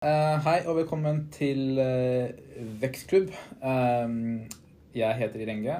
[0.00, 2.30] Eh, hei og velkommen til uh,
[2.80, 3.34] Vekstklubb.
[3.60, 4.46] Uh,
[4.96, 5.74] jeg heter Irenge.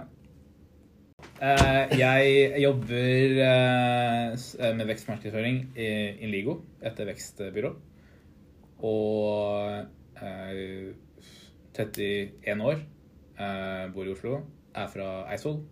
[1.40, 5.88] Eh, jeg jobber eh, eh, med vekstmarkedsføring i
[6.20, 7.72] Inligo, et vekstbyrå.
[8.84, 9.80] Og
[10.20, 10.92] eh,
[11.80, 12.84] 31 år,
[13.40, 14.42] eh, bor i Oslo,
[14.74, 15.62] er fra Eidsvoll.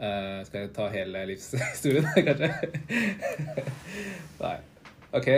[0.00, 2.52] Eh, skal jeg ta hele livshistorien, kanskje?
[4.40, 4.58] Nei.
[5.12, 5.28] OK.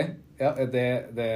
[0.40, 1.26] Ja, det, det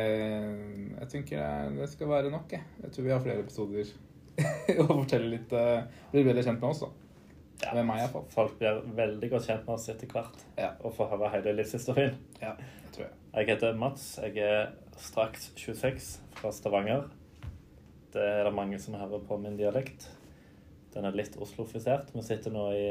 [1.00, 2.62] Jeg tenker det- skal være nok, jeg.
[2.82, 3.90] Jeg tror vi har flere episoder
[4.82, 6.88] å fortelle litt uh, blir bedre kjent med oss, da.
[7.62, 8.24] Ja, Med meg, iallfall.
[8.34, 10.72] Folk blir veldig godt kjent med oss etter hvert Ja.
[10.82, 12.16] og får høre hele livshistorien.
[12.40, 13.12] Ja, det tror jeg.
[13.36, 14.08] Jeg heter Mats.
[14.24, 16.08] Jeg er straks 26
[16.40, 17.06] fra Stavanger.
[18.14, 20.08] Det er det mange som hører på min dialekt.
[20.94, 22.10] Den er litt oslofisert.
[22.14, 22.84] Vi sitter nå i,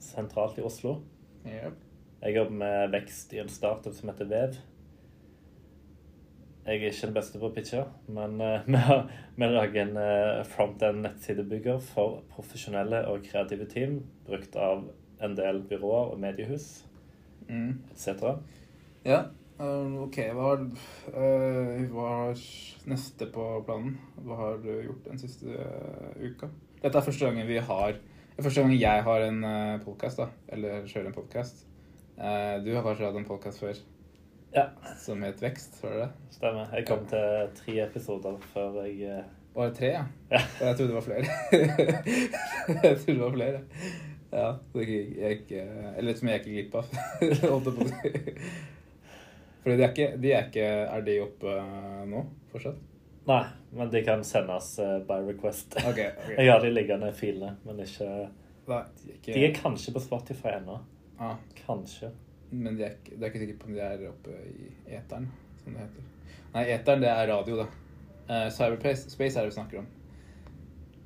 [0.00, 0.98] sentralt i Oslo.
[1.46, 1.74] Yep.
[2.22, 4.56] Jeg jobber med vekst i en startup som heter Vev.
[6.70, 7.80] Jeg er ikke den beste på å pitche,
[8.14, 9.08] men uh, vi har-
[9.40, 13.96] vi lager en uh, front-end-nettsidebygger for profesjonelle og kreative team,
[14.28, 14.84] brukt av
[15.20, 16.68] en del byråer og mediehus
[17.50, 17.80] Mm.
[17.90, 18.36] etc.
[19.02, 19.24] Ja,
[19.58, 20.20] eh, OK.
[20.36, 20.60] Hva har,
[21.10, 22.42] uh, hva har
[22.86, 23.96] neste på planen?
[24.22, 26.46] Hva har du gjort den siste eh, uka?
[26.84, 27.98] Dette er første gangen vi har
[28.40, 30.22] Første gangen jeg har en uh, podkast.
[30.48, 31.66] Eller kjører en podkast.
[32.16, 33.74] du har kanskje hatt en podkast før
[34.54, 34.64] Ja,
[34.98, 36.08] som het Vekst, var det det?
[36.34, 36.70] stemmer.
[36.74, 40.04] Jeg kom til tre episoder før jeg eh, Var det tre, ja?
[40.30, 40.40] Ja.
[40.60, 41.24] Jeg trodde det var flere.
[42.84, 43.60] jeg trodde det var flere.
[44.32, 45.62] Ja, så jeg, jeg ikke
[45.98, 46.92] Eller som jeg ikke glipp av.
[47.50, 48.44] Holdt jeg på å si.
[49.60, 52.78] Fordi de er ikke, de er ikke Er de oppe eh, nå fortsatt?
[53.30, 53.42] Nei,
[53.76, 55.76] men de kan sendes eh, by request.
[55.82, 56.36] Okay, okay.
[56.40, 58.08] Jeg har de liggende filene, men ikke
[58.70, 58.80] Nei,
[59.16, 60.78] ikke De er kanskje på Spotify ennå.
[61.20, 62.10] ah, Kanskje.
[62.50, 65.28] Men de er ikke, det er ikke sikkert på om de er oppe i eteren,
[65.62, 66.02] som det heter.
[66.54, 67.66] Nei, eteren, det er radio, da.
[68.30, 69.86] Uh, cyberspace space er det vi snakker om.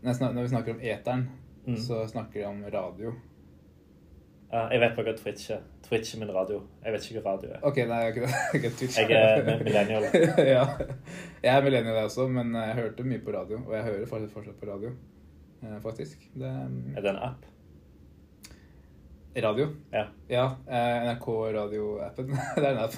[0.04, 1.28] Når, vi snakker om eteren,
[1.66, 1.76] Mm.
[1.80, 3.12] så snakker vi om radio.
[4.52, 5.62] Ja, jeg vet bare hva Twitch er.
[5.82, 6.58] Twitch er min radio.
[6.84, 7.62] Jeg vet ikke hva radio er.
[7.64, 8.70] OK, nei, jeg er ikke.
[8.78, 8.98] Twitch.
[9.00, 10.04] Jeg er millennial.
[10.56, 10.66] ja.
[11.42, 13.62] Jeg er millennial, jeg også, men jeg hørte mye på radio.
[13.64, 14.92] Og jeg hører fortsatt, på radio,
[15.62, 16.28] eh, faktisk.
[16.34, 16.52] Det,
[16.96, 17.48] Er det en app?
[19.42, 19.68] Radio.
[19.90, 20.06] Ja.
[20.28, 20.44] Ja.
[20.66, 22.30] eh, NRK radioappen.
[22.56, 22.94] det er en app.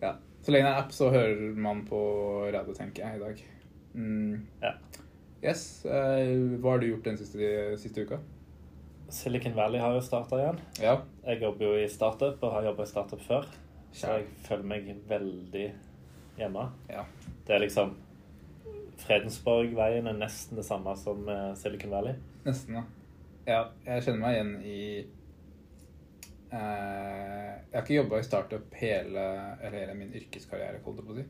[0.00, 0.14] ja.
[0.42, 1.98] Så lenge det er app, så hører man på
[2.52, 3.42] radio, tenker jeg, i dag.
[3.94, 4.46] Mm.
[4.62, 4.74] Ja.
[5.42, 5.84] Yes.
[5.84, 7.50] eh, hva har du gjort den siste,
[7.80, 8.18] siste uka?
[9.12, 10.60] Silicon Valley har jo starta igjen.
[10.80, 10.96] Ja.
[11.26, 13.48] Jeg jobber jo i startup og har jobba i startup før.
[13.92, 15.66] Så jeg føler meg veldig
[16.38, 16.70] hjemme.
[16.88, 17.04] Ja.
[17.46, 17.92] Det er liksom
[19.02, 22.16] Fredensborg-veien er nesten det samme som eh, Silicon Valley.
[22.46, 22.84] Nesten, ja.
[23.42, 24.80] Ja, jeg kjenner meg igjen i
[26.54, 29.24] eh, Jeg har ikke jobba i startup hele,
[29.58, 31.24] eller hele min yrkeskarriere, holdt jeg på å si.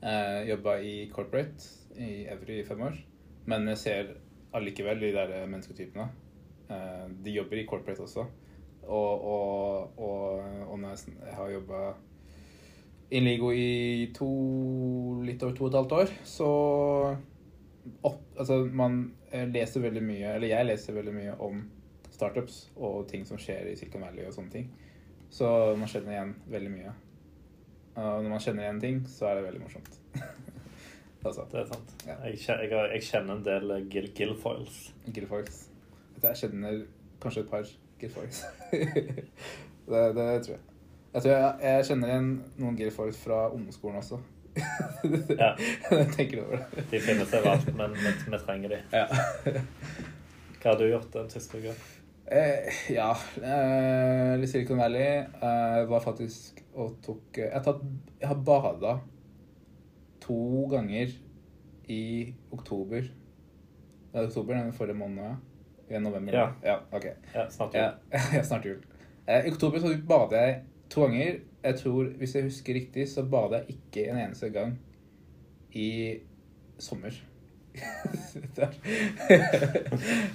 [0.00, 1.66] Uh, jobba i corporate
[2.00, 2.96] i Evry i fem år.
[3.50, 4.14] Men jeg ser
[4.56, 6.06] allikevel de der mennesketypene.
[6.70, 8.24] Eh, de jobber i corporate også.
[8.86, 11.80] Og, og, og, og jeg, jeg har jobba
[13.10, 14.30] i Ligo i to,
[15.26, 16.50] litt over to og et halvt år, så
[18.06, 19.02] opp, altså man
[19.32, 21.62] eh, leser veldig mye, eller jeg leser veldig mye om
[22.10, 24.70] startups og ting som skjer i Silicon Valley og sånne ting.
[25.30, 25.46] Så
[25.78, 26.94] man kjenner igjen veldig mye.
[28.00, 30.00] Og når man kjenner igjen ting, så er det veldig morsomt.
[31.26, 31.94] altså, Det er sant.
[32.06, 32.16] Ja.
[32.26, 34.80] Jeg, kjenner, jeg, jeg kjenner en del eh, Gil Gilfoils.
[35.06, 35.62] Gilfoils.
[36.22, 36.82] Jeg kjenner
[37.22, 37.70] kanskje et par
[38.00, 38.42] Gilfoils.
[39.90, 40.66] det, det tror jeg.
[41.12, 42.28] Jeg tror jeg, jeg kjenner igjen
[42.62, 44.20] noen Gilfoils fra ungdomsskolen også.
[45.38, 45.54] Ja.
[45.90, 46.84] jeg tenker over det.
[46.90, 48.80] De finnes overalt, men vi, vi trenger de.
[48.92, 49.06] Ja.
[50.60, 51.74] Hva har du gjort den siste uka?
[52.30, 53.10] Eh, ja.
[53.42, 57.80] Eh, Silicon Valley eh, var faktisk og tok eh, Jeg har, tatt,
[58.20, 58.92] jeg har bada
[60.22, 61.14] to ganger
[61.90, 62.02] i
[62.54, 63.08] oktober.
[64.12, 65.40] Det er oktober, den forrige måneden.
[65.88, 65.96] Ja.
[65.96, 66.36] I november.
[66.36, 66.48] Ja.
[66.62, 67.04] ja ok.
[67.34, 67.82] Ja, snart jul.
[68.12, 68.78] ja, snart jul.
[69.26, 70.60] Eh, I oktober så bader jeg
[70.90, 71.40] to ganger.
[71.62, 74.78] Jeg tror, Hvis jeg husker riktig, så bada jeg ikke en eneste gang
[75.76, 76.18] i
[76.80, 77.12] sommer.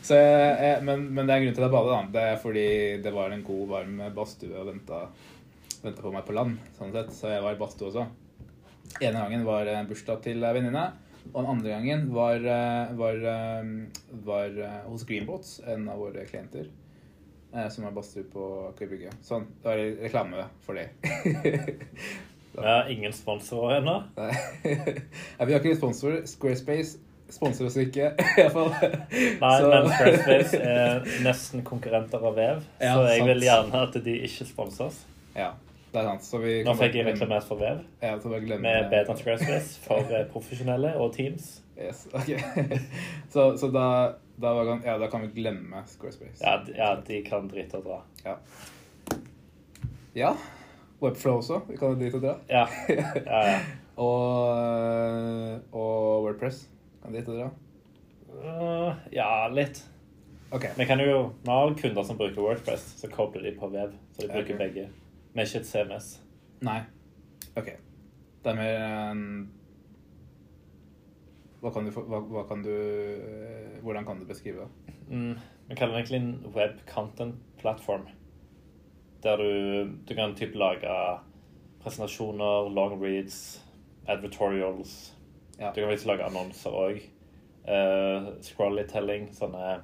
[0.08, 1.96] så jeg, men, men det er en grunn til at jeg bader.
[1.96, 2.02] da.
[2.14, 2.68] Det er fordi
[3.04, 4.98] det var en god, varm badstue og venta,
[5.82, 6.54] på meg på land.
[6.78, 7.12] sånn sett.
[7.16, 8.04] Så jeg var i badstue også.
[9.02, 10.86] ene gangen var bursdag til ei venninne.
[11.34, 13.64] Og den andre gangen var, var, var, eh,
[14.28, 16.70] var eh, hos Greenboats, en av våre klienter.
[17.56, 19.12] Eh, Som er badstue på Aker Brygge.
[19.26, 19.48] Sånn.
[19.64, 20.90] Det reklame for det.
[22.56, 23.98] Vi har ingen sponsorer ennå.
[24.18, 24.32] Nei.
[24.64, 26.22] Vi har ikke sponsor.
[26.30, 26.98] Squarespace
[27.36, 28.70] sponser oss ikke, i hvert fall.
[29.42, 33.30] Nei, Så- men Squarespace er nesten konkurrenter av Vev, Ja, så jeg sant.
[33.32, 35.02] vil gjerne at de ikke sponser oss.
[35.36, 35.50] Ja.
[35.92, 36.24] Det er sant.
[36.28, 40.12] Så vi Nå fikk jeg reklamert for Vev, Ja, glemme med bedre enn Squarespace for
[40.14, 41.62] eh, profesjonelle og Teams.
[41.78, 42.40] Yes, ok.
[43.30, 46.44] så så da, da, var kan, ja, da kan vi glemme Squarespace.
[46.44, 48.02] Ja, de- ja de kan drite og dra.
[48.24, 48.38] Ja.
[50.14, 50.36] ja.
[51.02, 51.62] Webflow også.
[51.68, 52.38] Vi kan drite og dra.
[52.48, 52.68] Ja,
[53.26, 53.60] ja, ja.
[53.96, 56.70] Og, og Wordpress.
[57.04, 57.50] Kan drite og dra.
[58.36, 59.84] Uh, ja, litt.
[60.52, 60.72] Okay.
[60.78, 63.92] Vi kan jo, vi har kunder som bruker Wordpress, så kobler de på Vev.
[64.16, 64.58] Så de bruker okay.
[64.58, 64.88] begge.
[65.34, 66.10] Vi er ikke et CMS.
[66.64, 66.80] Nei.
[67.56, 67.74] OK.
[68.44, 69.26] Det er mer en
[71.66, 74.94] hva kan du, hva, hva kan du øh, Hvordan kan du beskrive det?
[75.10, 75.34] Mm,
[75.70, 78.06] vi kaller det egentlig en web content platform.
[79.24, 80.94] Der du, du kan typ lage
[81.82, 83.62] presentasjoner, long reads,
[84.08, 85.16] advertorials.
[85.60, 85.70] Ja.
[85.72, 87.02] Du kan faktisk lage annonser òg.
[87.66, 89.80] Uh, Scrollytelling, sånne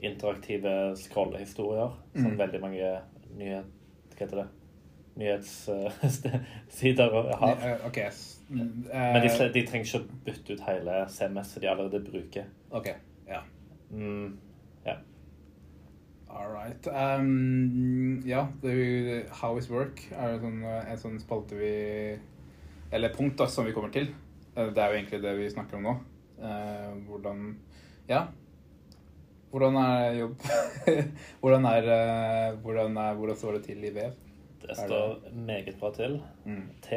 [0.00, 2.38] interaktive scrollehistorier som Mm.
[2.38, 2.92] veldig mange
[3.36, 3.62] nye
[4.16, 4.46] Hva heter det?
[5.16, 7.10] Nyhetssider
[7.40, 7.54] har.
[7.64, 7.98] Eh, OK.
[8.48, 12.44] mm, Men de, eh, de trenger ikke å bytte ut hele CMS-et de allerede bruker.
[12.70, 12.88] OK.
[13.28, 13.40] Ja.
[13.90, 14.38] Mm,
[16.36, 16.86] All right.
[16.86, 21.70] Um, ja, det jo How is work er sånn, eh, en sånn spalte vi
[22.92, 24.10] Eller punkt da, som vi kommer til.
[24.54, 25.94] Eh, Det er jo egentlig det vi snakker om nå.
[26.36, 27.56] Uh, hvordan
[28.08, 28.26] Ja.
[29.50, 30.36] Hvordan er jobb
[31.40, 34.12] hvordan, er, uh, hvordan, er, hvordan står det til i vev?
[34.62, 36.20] Det det- står meget bra til.
[36.44, 36.62] Mm.
[36.82, 36.92] T,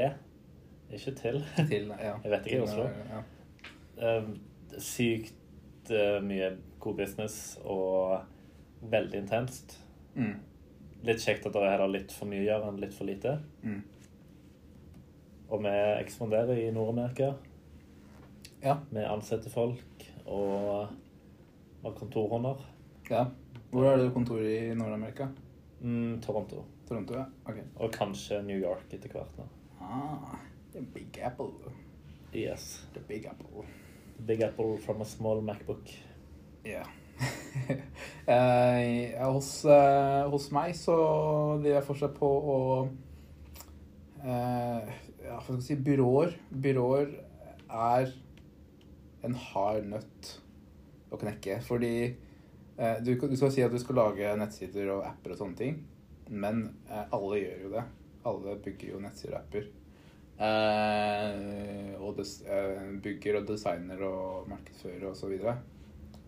[0.94, 1.44] ikke til.
[1.68, 2.14] Til, ja.
[2.24, 2.84] Jeg vet ikke i Oslo.
[3.14, 3.22] Ja.
[4.18, 4.30] Eh,
[4.80, 8.20] Sykt eh, mye god business og
[8.82, 9.80] veldig intenst.
[10.16, 10.36] Mm.
[11.04, 13.38] Litt kjekt at det er heller litt for mye å gjøre enn litt for lite.
[13.64, 13.82] Mm.
[15.50, 15.72] Og vi
[16.04, 17.32] ekspanderer i Nord-Amerika.
[18.64, 18.78] Ja.
[18.92, 20.90] Vi ansetter folk og
[21.84, 22.66] har kontorhunder.
[23.10, 23.26] ja.
[23.72, 25.28] Hvor er det kontor i Nord-Amerika?
[25.82, 26.64] Mm, Toronto.
[26.90, 27.26] Toronto, ja.
[27.46, 27.68] Okay.
[27.78, 29.38] Og kanskje New York etter hvert.
[29.38, 29.46] nå.
[29.80, 30.40] Ah,
[30.74, 31.54] the Big Apple.
[32.34, 32.88] Yes.
[32.94, 33.66] The Big Apple.
[34.18, 35.90] The Big apple from a small Macbook.
[36.66, 36.84] Ja.
[38.30, 40.94] Eh, hos, eh, hos meg så
[41.58, 42.58] driver jeg fortsatt på å
[44.22, 44.92] eh,
[45.24, 46.36] Ja, hva skal jeg si Byråer.
[46.54, 47.16] Byråer
[47.70, 48.14] er
[49.26, 50.30] en hard nøtt
[51.10, 51.58] å knekke.
[51.66, 55.60] Fordi eh, du, du skal si at du skal lage nettsider og apper og sånne
[55.60, 55.82] ting,
[56.30, 57.84] men eh, alle gjør jo det.
[58.30, 59.70] Alle bygger jo nettsideapper.
[60.40, 65.58] Eh, og des, eh, bygger og designer og markedsfører og så videre.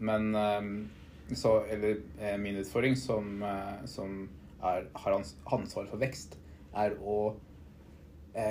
[0.01, 4.25] Men eh, så, eller eh, min utfordring som, eh, som
[4.61, 6.37] er, har ansvar for vekst,
[6.77, 7.37] er å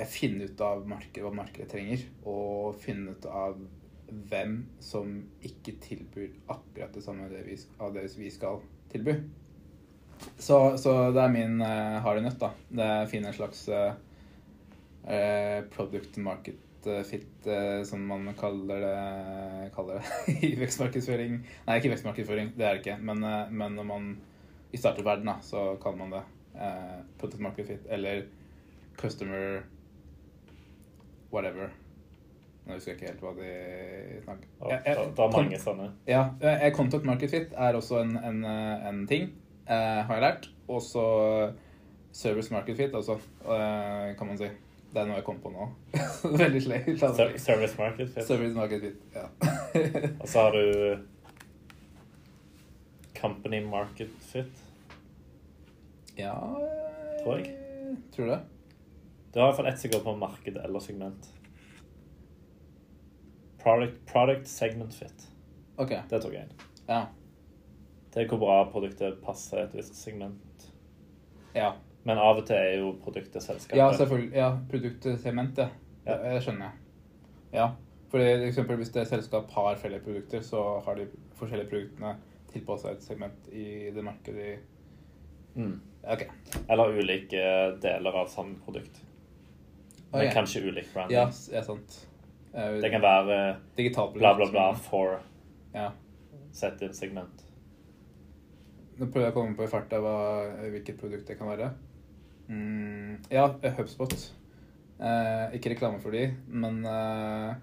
[0.05, 3.55] finne ut av markedet, hva markedet trenger, og finne ut av
[4.29, 7.25] hvem som ikke tilbyr akkurat det samme
[7.81, 8.61] av det vi skal
[8.91, 9.15] tilby.
[10.41, 12.49] Så, så det er min uh, harde nøtt, da.
[12.69, 13.93] Det er å finne en slags eh,
[15.07, 21.39] eh, product market eh, fit, eh, som man kaller det, kaller det i vekstmarkedsføring.
[21.67, 22.97] Nei, ikke vekstmarkedsføring, det er det ikke.
[23.05, 24.09] Men, eh, men når man
[24.73, 26.23] i startup-verden, da, så kaller man det
[26.57, 28.25] eh, product market fit eller
[29.01, 29.61] customer
[31.31, 31.69] whatever.
[32.65, 33.51] Nå husker jeg ikke helt hva de
[34.25, 35.87] snakker Jeg- det, er mange sånne.
[36.07, 39.31] ja, Contact Content market fit er også en, en, eh, en ting,
[39.67, 40.49] eh, har jeg lært.
[40.71, 41.05] Og så
[42.11, 44.49] service market fit altså, eh, kan man si.
[44.91, 45.69] Det er noe jeg kom på nå.
[46.43, 46.61] Veldig.
[46.99, 48.25] Ser- Service market fit.
[48.27, 49.27] Service market fit, ja.
[50.21, 50.97] Og så har du
[53.21, 54.51] company market fit.
[56.17, 57.55] ja eh, Tror jeg.
[58.15, 58.39] Tror du det?
[59.31, 61.29] Du har iallfall ett som går på marked eller segment.
[63.63, 65.27] Product, product segment fit.
[65.77, 65.93] OK.
[66.09, 66.63] Det tok jeg inn.
[66.89, 67.03] Ja.
[68.15, 70.67] Er hvor bra produktet passer et visst segment.
[71.55, 71.71] Ja,
[72.03, 73.77] Men av og til er jo produktet selskapet.
[73.77, 74.33] ja selvfølgelig.
[74.35, 75.67] Ja, produktet sement, ja.
[76.05, 76.71] Det, skjønner jeg.
[77.53, 77.67] Ja.
[78.09, 81.05] For eksempel hvis det selskap har flere produkter, så har de
[81.37, 82.15] forskjellige produktene
[82.51, 84.57] tilpassa et segment i det markedet de
[85.55, 85.81] Mm.
[86.07, 86.21] OK.
[86.69, 87.41] Eller ulike
[87.83, 89.01] deler av samme produkt.
[90.13, 90.33] Men Ok.
[90.33, 91.17] kanskje ulik branding.
[91.17, 92.07] Ja, ja sant.
[92.53, 95.19] Eh, Det kan være Digitalt bla, bla, bla for
[95.73, 95.91] Ja.
[96.51, 97.43] sett inn segment.
[98.99, 99.99] Nå prøver jeg å komme på i farta
[100.71, 101.71] hvilket produkt det kan være.
[102.51, 104.13] Mm, ja, HubSpot.
[105.01, 107.53] Eh, ikke reklame for de, men eh,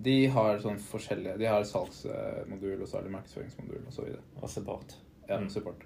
[0.00, 4.22] de har sånn forskjellige De har salgsmodul, og så har de markedsføringsmodul og så videre.
[4.40, 4.94] og support.
[5.28, 5.48] Ja, Mm.
[5.50, 5.84] support.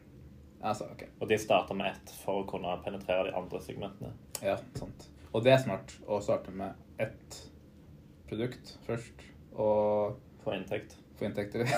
[0.62, 1.02] Altså, ok.
[1.20, 4.12] Og de starter med ett for å kunne penetrere de andre segmentene.
[4.42, 5.08] Ja, sant.
[5.34, 7.50] Og det er smart å starte med ett
[8.28, 9.12] produkt først,
[9.54, 10.96] og For inntekt.
[11.18, 11.66] Få inntekter.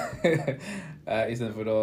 [1.07, 1.83] Eh, Istedenfor å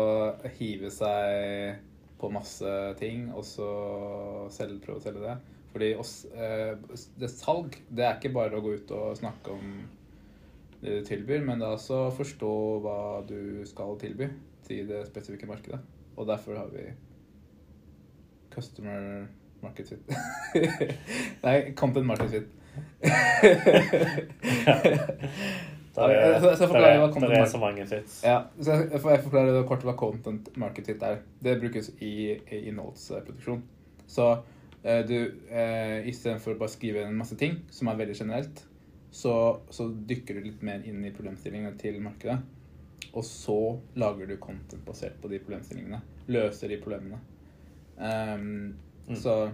[0.58, 1.78] hive seg
[2.20, 2.68] på masse
[3.00, 3.68] ting og så
[4.52, 5.36] selv, prøve å selge det.
[5.72, 6.76] Fordi oss, eh,
[7.22, 9.64] det salg, det er ikke bare å gå ut og snakke om
[10.82, 12.52] det du tilbyr, men det er også å forstå
[12.84, 12.98] hva
[13.30, 14.28] du skal tilby
[14.68, 15.80] til det spesifikke markedet.
[16.20, 16.84] Og derfor har vi
[18.52, 19.24] customer
[19.64, 20.04] market fit.
[21.46, 22.52] Nei, content market fit.
[25.96, 28.24] Der er, Jeg- jeg skal forklare hva content er market- så mange fits.
[28.24, 31.20] Ja, så jeg, jeg forklarer kort hva content market fit er.
[31.44, 32.14] Det brukes i,
[32.52, 33.62] i innholdsproduksjon.
[34.08, 34.30] Så
[34.84, 35.16] eh, du,
[35.50, 38.64] eh, istedenfor å bare skrive en masse ting som er veldig generelt,
[39.12, 42.40] så, så dykker du litt mer inn i problemstillingene til markedet.
[43.14, 43.60] Og så
[43.96, 46.02] lager du content basert på de problemstillingene.
[46.28, 47.20] Løser de problemene.
[47.98, 48.76] Um,
[49.08, 49.16] Mm.
[49.20, 49.52] Så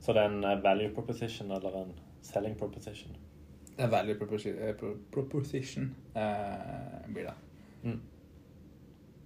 [0.00, 3.10] Så det er en eh, value proposition eller en selling proposition.
[3.76, 4.74] Det er value proposition, eh,
[5.12, 7.34] proposition eh, blir det.
[7.82, 8.00] Mm.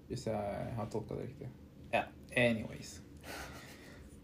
[0.09, 1.49] Hvis jeg har tolka det riktig.
[1.93, 2.03] Ja,
[2.37, 3.03] anyways.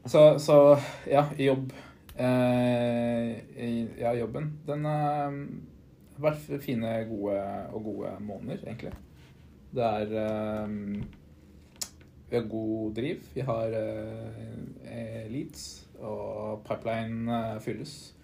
[0.04, 1.72] Så, så ja, jobb.
[2.16, 4.52] Eh, ja, jobben.
[4.66, 5.36] Den har
[6.16, 7.36] vært fine gode,
[7.72, 8.94] og gode måneder, egentlig.
[9.74, 10.74] Det er eh,
[12.30, 13.22] Vi har god driv.
[13.34, 13.76] Vi har
[15.30, 18.14] leads, og pipeline fylles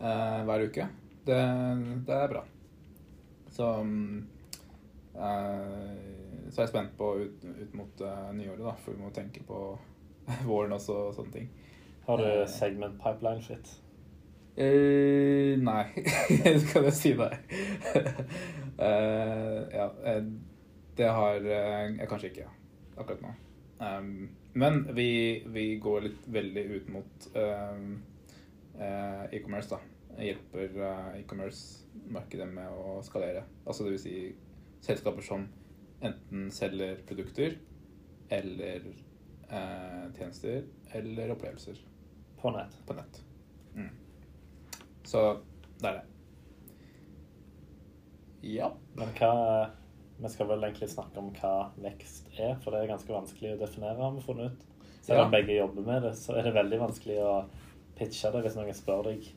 [0.00, 0.88] eh, hver uke.
[1.28, 1.40] Det,
[2.08, 2.42] det er bra.
[3.52, 4.28] Så mm,
[5.14, 9.10] eh, så er jeg spent på ut, ut mot eh, nyåret, da, for vi må
[9.12, 9.58] tenke på
[10.48, 11.50] våren også og sånne ting.
[12.08, 12.46] Har du Eh.
[12.48, 13.74] segment pipeline shit?
[14.58, 15.84] Eh, nei,
[16.64, 17.36] skal jeg si deg.
[18.78, 20.20] Eh, ja, eh,
[20.94, 22.44] det har jeg kanskje ikke
[22.94, 23.32] akkurat nå.
[23.82, 27.88] Um, men vi, vi går litt veldig ut mot um,
[28.78, 29.80] uh, e-commerce, da.
[30.18, 33.44] Hjelper eh, e-commerce-markedet med å skalere.
[33.66, 34.14] Altså vil si
[34.82, 35.44] selskaper som
[36.02, 37.56] enten selger produkter
[38.34, 38.84] eller
[39.48, 41.78] eh, tjenester eller opplevelser
[42.40, 42.74] På nett.
[42.86, 43.20] på nett.
[43.74, 43.90] Mm.
[45.06, 45.22] Så
[45.80, 46.06] det er det.
[48.42, 48.72] Ja.
[48.98, 49.32] Men hva
[50.18, 53.58] Vi skal vel egentlig snakke om hva vekst er, for det er ganske vanskelig å
[53.60, 54.64] definere, har vi funnet ut.
[55.06, 55.38] Selv om Ja.
[55.38, 57.34] begge jobber med det, så er det veldig vanskelig å
[57.94, 59.28] pitche det hvis noen spør deg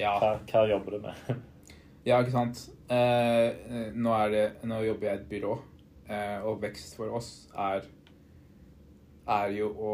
[0.00, 1.42] Ja, hva, hva jobber du med.
[2.08, 2.64] ja ikke sant.
[2.92, 5.58] Eh, nå, er det, nå jobber jeg i et byrå,
[6.08, 7.86] eh, og vekst for oss er
[9.24, 9.92] er jo å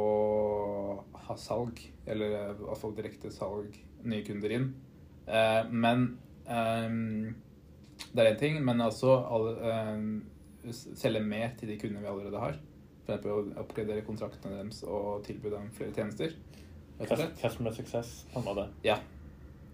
[1.28, 1.78] ha salg,
[2.10, 4.66] eller i hvert fall direkte salg, nye kunder inn.
[5.30, 6.08] Eh, men
[6.50, 7.36] ehm,
[8.10, 9.20] det er én ting, men altså
[9.62, 10.08] ehm,
[10.72, 12.58] selge mer til de kundene vi allerede har.
[13.04, 16.34] Eksempel å oppgradere kontraktene deres og tilby dem flere tjenester.
[17.00, 18.66] Er Customer success, på det.
[18.84, 18.98] Ja,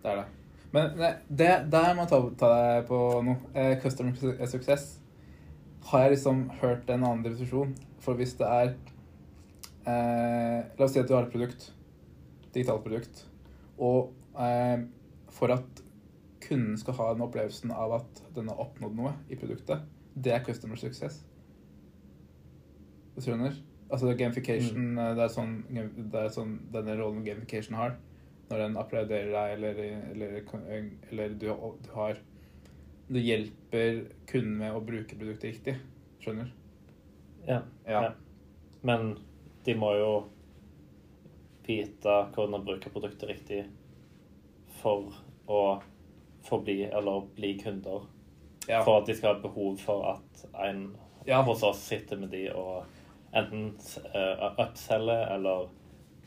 [0.02, 0.26] det er det.
[0.74, 3.38] Men nei, det, der må jeg ta, ta deg på noe.
[3.56, 4.98] Eh, customer su- success
[5.90, 7.74] har jeg liksom hørt en annen definisjon.
[8.02, 8.74] For hvis det er
[9.86, 11.70] eh, La oss si at du har et produkt,
[12.54, 13.24] digitalt produkt,
[13.78, 14.84] og eh,
[15.36, 15.82] for at
[16.46, 20.44] kunden skal ha den opplevelsen av at den har oppnådd noe i produktet, det er
[20.44, 21.22] customer success.
[23.16, 23.56] Du skjønner?
[23.86, 25.16] Altså gamification, mm.
[25.16, 27.96] det er sånn, det er sånn denne rollen gamification har.
[28.48, 29.80] Når den applauderer deg, eller,
[30.12, 30.36] eller,
[31.10, 31.48] eller du,
[31.82, 32.20] du har
[33.08, 35.76] Du hjelper kunden med å bruke produktet riktig.
[36.22, 36.50] Skjønner?
[37.46, 37.60] Ja.
[37.86, 38.02] Ja.
[38.02, 38.12] ja.
[38.86, 39.16] Men
[39.66, 40.10] de må jo
[41.66, 43.64] vite hvordan å bruke produktet riktig
[44.80, 45.14] for
[45.50, 45.62] å
[46.46, 48.06] forbli eller bli kunder.
[48.66, 48.82] Ja.
[48.82, 50.88] For at de skal ha behov for at en
[51.46, 52.86] hos oss sitter med de og
[53.36, 53.72] enten
[54.14, 55.68] uh, upselger eller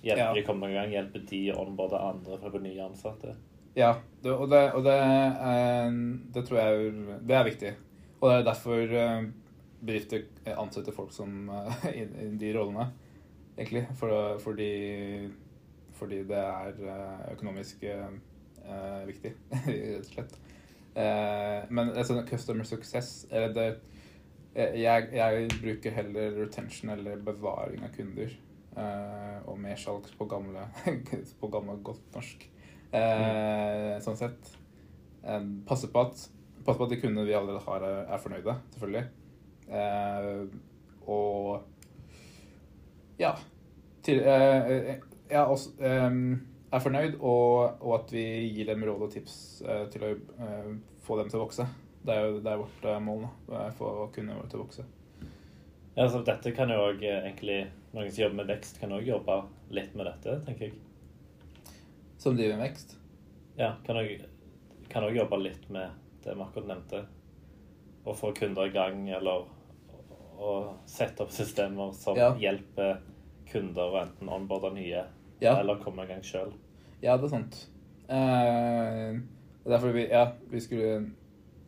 [0.04, 0.34] hjelper Ja.
[0.34, 3.36] de komme i gang, hjelper de å onboarde andre for å bli nye ansatte.
[3.76, 5.92] Ja, det, og, det, og det, eh,
[6.34, 7.74] det tror jeg det er viktig.
[8.22, 9.28] Og det er derfor eh,
[9.80, 10.26] bedrifter
[10.60, 12.90] ansetter folk som eh, i, i de rollene,
[13.58, 13.86] egentlig.
[14.00, 14.72] For, fordi,
[16.00, 18.10] fordi det er eh, økonomisk eh,
[18.66, 19.34] eh, viktig,
[19.68, 20.36] rett og slett.
[21.00, 23.68] Eh, men altså, customer success eller det,
[24.56, 28.34] eh, jeg, jeg bruker heller retention eller bevaring av kunder.
[28.78, 30.68] Eh, og mersalg på gamle,
[31.42, 32.50] på gamle godt norsk.
[32.90, 34.02] Mm.
[34.02, 34.56] Sånn sett.
[35.24, 36.30] Eh, passe, på at,
[36.66, 39.06] passe på at de kundene vi allerede har, er, fornøyde, selvfølgelig.
[39.70, 40.46] Eh,
[41.10, 41.62] og
[43.20, 43.34] ja.
[44.04, 44.96] Til, eh, eh,
[45.32, 46.12] ja også, eh,
[46.72, 48.24] er fornøyd, og, og at vi
[48.56, 49.36] gir dem råd og tips
[49.66, 50.72] eh, til å eh,
[51.06, 51.68] få dem til å vokse.
[52.06, 53.34] Det er jo det er vårt eh, mål nå.
[53.50, 54.88] å Få kundene våre til å vokse.
[55.98, 59.36] Ja, så dette kan jo òg egentlig Noen som jobber med vekst, kan òg jobbe
[59.74, 60.74] litt med dette, tenker jeg.
[62.22, 62.96] Som driver med vekst.
[63.58, 63.98] Ja, kan
[65.08, 65.90] òg jobbe litt med
[66.24, 67.06] det vi akkurat nevnte.
[68.06, 69.48] Å få kunder i gang, eller
[70.40, 70.52] å
[70.88, 72.30] sette opp systemer som Ja.
[72.40, 73.02] hjelper
[73.50, 75.04] kunder å enten onboarde nye,
[75.42, 75.58] Ja.
[75.60, 76.54] eller komme i gang sjøl.
[77.02, 77.68] Ja, det er sant.
[78.10, 79.20] Eh,
[79.66, 81.12] derfor vi, ja, vi skulle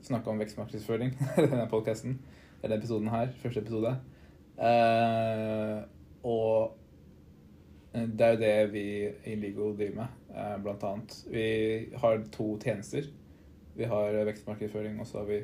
[0.01, 2.20] snakke om vekstmarkedsføring i denne podcasten,
[2.63, 3.96] eller episoden her, første episode.
[4.58, 5.84] Eh,
[6.24, 6.78] og
[7.92, 8.84] det er jo det vi
[9.28, 11.16] i Ligo driver med, eh, blant annet.
[11.28, 11.46] Vi
[11.98, 13.10] har to tjenester.
[13.75, 15.40] Vi har vekstmarkedsføring, og så har vi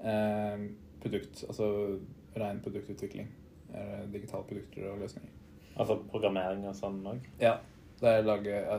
[0.00, 0.64] eh,
[1.02, 1.98] produkt, altså
[2.36, 3.28] ren produktutvikling.
[3.74, 5.30] Eh, digitale produkter og løsninger.
[5.78, 7.26] Altså programmering og sånn òg?
[7.40, 7.58] Ja.
[7.98, 8.78] Det er lage, ja,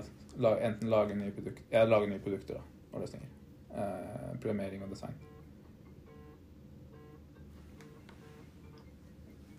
[0.63, 2.61] enten lage nye, produkt, ja, lage nye produkter da,
[2.93, 3.31] og løsninger.
[3.69, 5.15] Eh, programmering og design.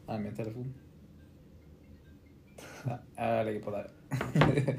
[0.08, 0.72] Er min telefon.
[2.86, 3.86] Ja, jeg legger på der.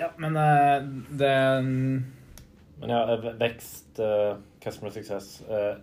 [0.00, 0.82] ja, men eh,
[1.18, 1.32] det
[2.80, 5.78] Men ja, eh, vekst, uh, customer success uh,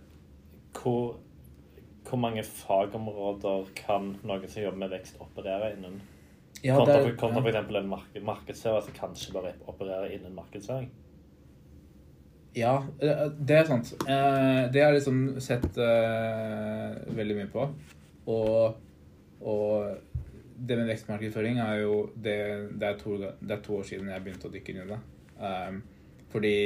[0.78, 1.16] hvor,
[2.08, 6.00] hvor mange fagområder kan noen som jobber med vekst, operere innen?
[6.64, 7.48] ja, kontra det for, er- kontra ja.
[7.50, 10.90] eksempel en mark markedsfører som kanskje bare opererer innen markedsføring.
[12.54, 13.90] Ja, eh, det er sant.
[14.06, 17.66] Eh, Det har jeg liksom sett eh, veldig mye på.
[18.30, 18.76] Og,
[19.42, 19.96] og
[20.56, 22.38] det med vekstmarkedsføring er jo det,
[22.78, 25.00] det, er to, det er to år siden jeg begynte å dykke inn i det.
[25.38, 25.80] Um,
[26.30, 26.56] fordi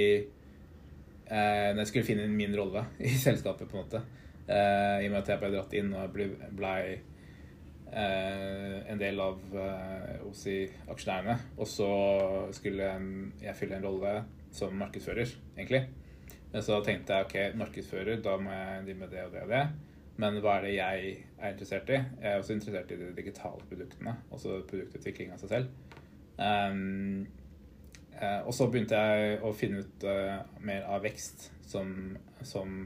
[1.31, 5.15] uh, når jeg skulle finne min rolle i selskapet, på en måte uh, I og
[5.15, 6.29] med at jeg ble dratt inn og ble,
[6.59, 6.75] ble
[7.93, 11.39] uh, en del av eh, OSI-aksjonærene.
[11.57, 11.89] Og så
[12.57, 12.93] skulle
[13.43, 14.15] jeg fylle en rolle
[14.55, 15.87] som markedsfører, egentlig.
[16.53, 19.53] Men så tenkte jeg ok, markedsfører, da må jeg drive med det og det og
[19.53, 19.65] det.
[20.19, 21.99] Men hva er det jeg er interessert i?
[21.99, 24.17] Jeg er også interessert i de digitale produktene.
[24.35, 25.99] Også produktutvikling av seg selv.
[26.39, 27.27] Um,
[28.19, 31.93] og så begynte jeg å finne ut uh, mer av vekst som,
[32.43, 32.81] som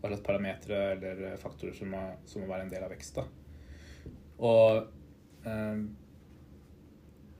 [0.00, 3.16] hva slags parametere eller faktorer som må, som må være en del av vekst.
[3.16, 4.12] da.
[4.44, 5.86] Og um,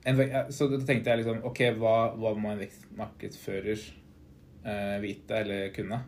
[0.04, 3.84] så da tenkte jeg liksom Ok, hva, hva må en vekstmarkedsfører
[4.64, 6.00] uh, vite eller kunne?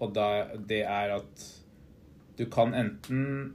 [0.00, 1.46] Og da, det er at
[2.38, 3.54] du kan enten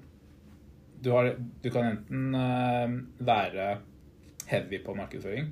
[1.01, 1.31] Du, har,
[1.63, 2.91] du kan enten eh,
[3.25, 3.79] være
[4.51, 5.47] heavy på markedsføring.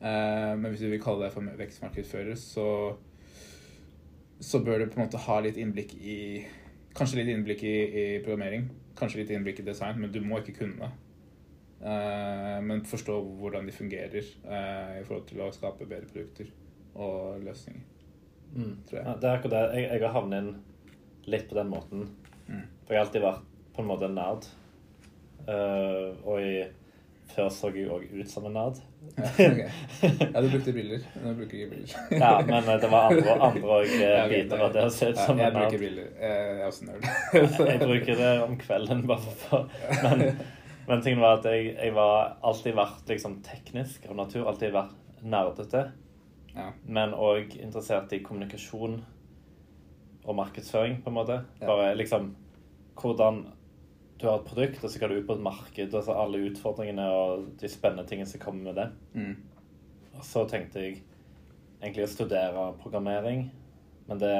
[0.00, 2.68] Eh, men hvis du vil kalle deg for vekstmarkedsfører, så
[4.40, 6.18] så bør du på en måte ha litt innblikk i
[6.98, 8.64] Kanskje litt innblikk i, i programmering,
[8.98, 10.88] kanskje litt innblikk i design, men du må ikke kunne det.
[11.78, 16.48] Uh, men forstå hvordan de fungerer uh, i forhold til å skape bedre produkter
[16.98, 17.84] og løsninger.
[18.88, 19.04] Tror jeg.
[19.04, 19.62] Ja, det er akkurat det.
[19.78, 20.50] Jeg, jeg har havnet inn
[21.32, 22.08] litt på den måten.
[22.48, 22.64] Mm.
[22.86, 24.48] For jeg har alltid vært på en måte en nerd.
[25.48, 26.52] Uh, og i,
[27.32, 28.80] før så jeg òg ut som en nerd.
[30.02, 31.04] Ja, du brukte briller.
[31.22, 31.94] Nå bruker jeg ikke briller.
[32.22, 34.90] Ja, men eh, det var andre, andre og, eh, Ja, okay, biter av det å
[34.92, 35.42] se ut Ja, nerd.
[35.44, 36.08] jeg bruker briller.
[36.18, 37.08] Eh, Jeg er også nerd.
[37.70, 39.68] Jeg bruker det om kvelden bare for
[40.02, 40.24] Men,
[40.88, 44.44] men tingen var at jeg, jeg var alltid vært liksom teknisk av natur.
[44.50, 45.84] Alltid vært nerdete.
[46.56, 46.70] Ja.
[46.88, 48.98] Men òg interessert i kommunikasjon
[50.28, 51.38] og markedsføring, på en måte.
[51.62, 52.34] Bare liksom
[52.98, 53.46] hvordan
[54.18, 56.42] du har et produkt, og så skal du ut på et marked, og så alle
[56.50, 58.88] utfordringene og de spennende tingene som kommer med det.
[59.14, 59.36] Mm.
[60.18, 60.96] Og så tenkte jeg
[61.78, 63.46] egentlig å studere programmering,
[64.08, 64.34] men det,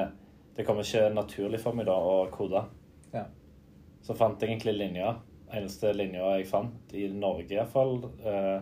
[0.56, 2.64] det kommer ikke naturlig for meg da å kode.
[3.14, 3.28] Ja.
[4.02, 5.14] Så fant jeg egentlig linja,
[5.54, 8.58] eneste linja jeg fant, i Norge iallfall, eh,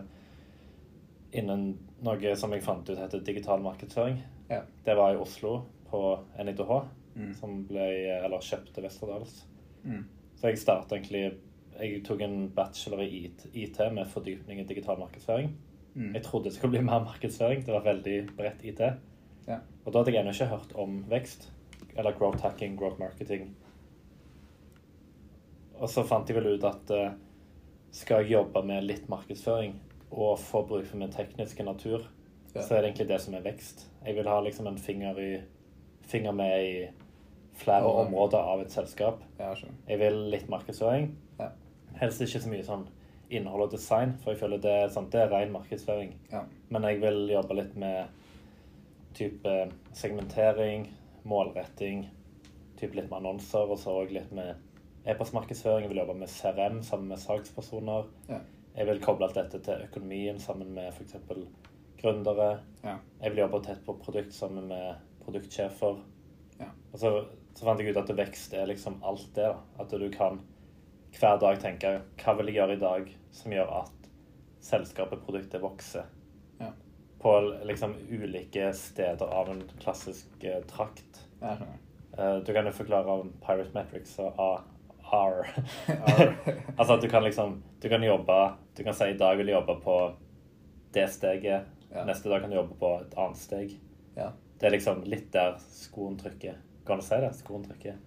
[1.41, 1.71] innen
[2.05, 4.21] noe som jeg fant ut heter digital markedsføring.
[4.51, 4.61] Ja.
[4.85, 6.71] Det var i Oslo, på NITH,
[7.17, 7.33] Mm.
[7.33, 7.85] som ble,
[8.25, 9.39] eller kjøpte Westerdals.
[9.83, 10.03] Mm.
[10.37, 11.37] Så jeg startet egentlig
[11.79, 15.51] Jeg tok en bachelor i IT, IT med fordypning i digital markedsføring.
[15.95, 16.13] Mm.
[16.15, 17.65] Jeg trodde det skulle bli mer markedsføring.
[17.65, 18.79] Det var veldig bredt IT.
[19.47, 19.59] Ja.
[19.85, 21.51] Og da hadde jeg ennå ikke hørt om vekst.
[21.97, 23.55] Eller growth hacking, growth marketing.
[25.77, 27.11] Og så fant jeg vel ut at eh,
[27.93, 29.75] skal jeg jobbe med litt markedsføring
[30.11, 32.07] og få bruk for min tekniske natur,
[32.55, 32.61] Ja.
[32.63, 33.83] så er det egentlig det som er vekst.
[34.05, 35.41] Jeg vil ha liksom en finger, i,
[36.01, 36.87] finger med i
[37.57, 39.23] flere oh, områder av et selskap.
[39.39, 39.53] Ja,
[39.87, 41.11] jeg vil litt markedsføring.
[41.39, 41.51] Ja.
[42.01, 42.85] Helst ikke så mye sånn
[43.33, 46.13] innhold og design, for jeg føler det, sånn, det er ren markedsføring.
[46.31, 46.45] Ja.
[46.71, 48.13] Men jeg vil jobbe litt med
[49.17, 49.55] type
[49.97, 50.87] segmentering,
[51.27, 52.05] målretting,
[52.79, 54.55] type litt med annonser, og så òg litt med
[55.07, 55.87] e-postmarkedsføring.
[55.87, 58.07] Jeg vil jobbe med CRM sammen med salgspersoner.
[58.29, 58.41] Ja.
[58.77, 61.17] Jeg vil koble alt dette til økonomien sammen med f.eks.
[61.97, 62.59] gründere.
[62.83, 62.97] Ja.
[63.23, 65.97] Jeg vil jobbe tett på produkt sammen med produktsjefer.
[66.59, 66.69] Ja.
[66.93, 66.99] Og
[67.57, 69.47] så, fant jeg ut at vekst er liksom alt det.
[69.49, 69.81] da.
[69.81, 70.39] At du kan
[71.17, 74.09] hver dag tenke hva vil jeg gjøre i dag som gjør at
[74.61, 76.05] selskapet, produktet, vokser.
[76.59, 76.69] Ja.
[77.17, 81.23] På liksom ulike steder av en klassisk eh, trakt.
[81.41, 81.55] Ja.
[82.17, 84.63] Eh, du kan jo forklare om Pirate Metrics og A-.
[85.07, 85.47] R.
[86.77, 88.33] altså at du kan liksom Du kan jobbe
[88.75, 89.93] Du kan si i dag vil jeg jobbe på
[90.93, 91.69] det steget.
[91.93, 92.03] Ja.
[92.03, 93.77] Neste dag kan du jobbe på et annet steg.
[94.17, 94.31] Ja.
[94.59, 96.57] Det er liksom litt der skoen trykker.
[96.87, 97.33] Kan du si det?
[97.35, 97.97] Skoen trykker.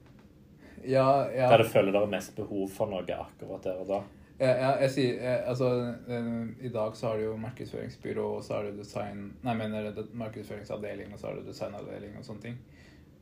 [0.84, 1.50] Ja, ja.
[1.52, 4.00] Der du føler det er mest behov for noe akkurat der og da.
[4.40, 5.66] Ja, ja, jeg sier jeg, Altså,
[6.08, 9.74] eh, i dag så har du jo markedsføringsbyrå, og så har du design Nei, men
[9.76, 12.56] er det markedsføringsavdeling, og så har du designavdeling og sånne ting.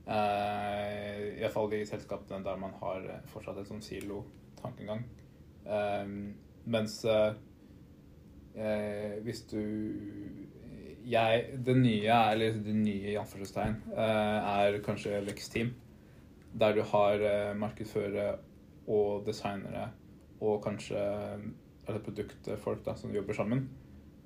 [0.08, 5.02] Uh, Iallfall de selskapene der man har eh, fortsatt en sånn silo-tankegang.
[5.68, 6.14] Um,
[6.64, 7.34] mens eh,
[8.56, 9.60] eh, hvis du
[11.08, 15.74] jeg, Det nye, eller det nye i anførselstegn, eh, er kanskje vekstteam.
[16.58, 18.38] Der du har eh, markedsførere
[18.88, 19.90] og designere
[20.40, 21.00] og kanskje
[21.88, 23.68] eller produktfolk da, som jobber sammen.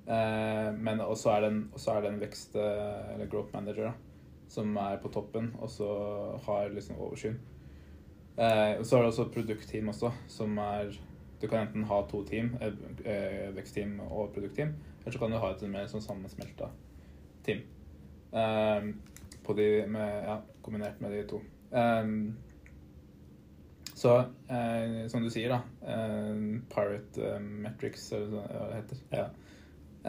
[0.05, 3.91] Men også er det en, også er det en vekst- eller growth manager da,
[4.51, 5.87] som er på toppen, og så
[6.43, 7.37] har liksom oversyn.
[8.35, 10.91] Og så er det også produktteam også, som er
[11.41, 12.51] Du kan enten ha to team,
[13.55, 16.69] vekstteam og produktteam, eller så kan du ha et mer sånn sammensmelta
[17.43, 17.63] team.
[18.31, 18.95] Um,
[19.43, 21.41] på de med, ja, kombinert med de to.
[21.75, 22.33] Um,
[24.03, 24.17] så
[24.49, 26.39] eh, som du sier, da eh,
[26.71, 28.97] Pirate eh, Metrics, eller hva det heter.
[29.13, 29.25] Ja.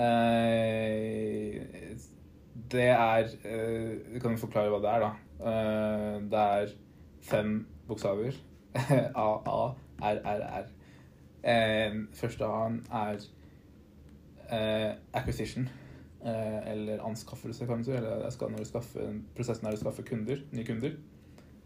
[0.05, 1.61] Eh,
[2.73, 5.13] det er eh, Du kan forklare hva det er, da.
[5.51, 6.75] Eh, det er
[7.23, 8.35] fem bokstaver.
[9.15, 10.67] A, A, R, R, R.
[11.45, 13.29] Eh, første A-en er
[14.55, 15.69] eh, acquisition.
[16.25, 17.97] Eh, eller anskaffelse, kan du si.
[17.97, 20.97] Eller skal når du skaffer, prosessen er å skaffe kunder, nye kunder.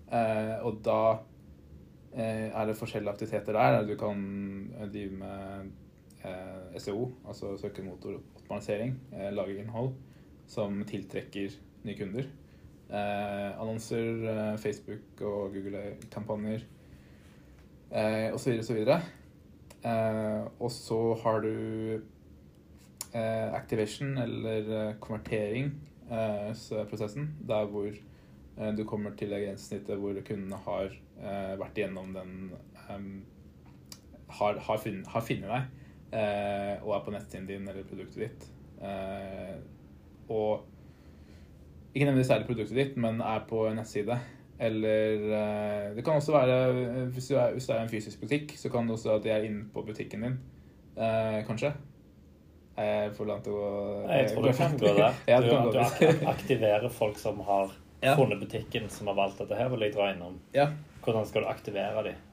[0.08, 1.02] Eh, og da
[2.14, 3.84] eh, er det forskjellige aktiviteter der.
[3.86, 4.24] Du kan
[4.78, 5.70] eh, drive med
[6.24, 9.94] eh, SEO, altså søkemotoroptimalisering, eh, lage innhold
[10.48, 12.34] som tiltrekker nye kunder.
[12.88, 16.62] Annonser, Facebook og Google-kampanjer
[17.92, 18.58] eh, osv.
[18.62, 18.78] osv.
[19.84, 21.52] Eh, og så har du
[23.12, 25.72] eh, activation, eller eh, konvertering,
[26.10, 30.96] eh, er der hvor eh, du kommer til det grensesnittet hvor kundene har
[31.58, 33.00] vært igjennom den har,
[34.28, 34.60] har,
[35.10, 38.46] har funnet deg og er på nettsiden din eller produktet ditt.
[40.30, 40.62] Og
[41.90, 44.20] ikke nødvendigvis særlig produktet ditt, men er på en nettside.
[44.62, 48.70] Eller det kan også være hvis du, er, hvis det er en fysisk butikk, så
[48.70, 50.38] kan det også være at de er inne på butikken din,
[50.96, 51.72] eh, kanskje.
[52.78, 53.68] Er jeg for langt å gå
[54.12, 55.18] Jeg tror det kan gå der.
[55.26, 55.72] Ja, Du, det kan gå
[56.22, 58.14] du aktiverer folk som har Ja.
[58.14, 60.36] funnet butikken, som har valgt dette her, vil jeg dra innom.
[60.54, 60.68] Ja.
[61.02, 62.24] Hvordan skal du aktivere dem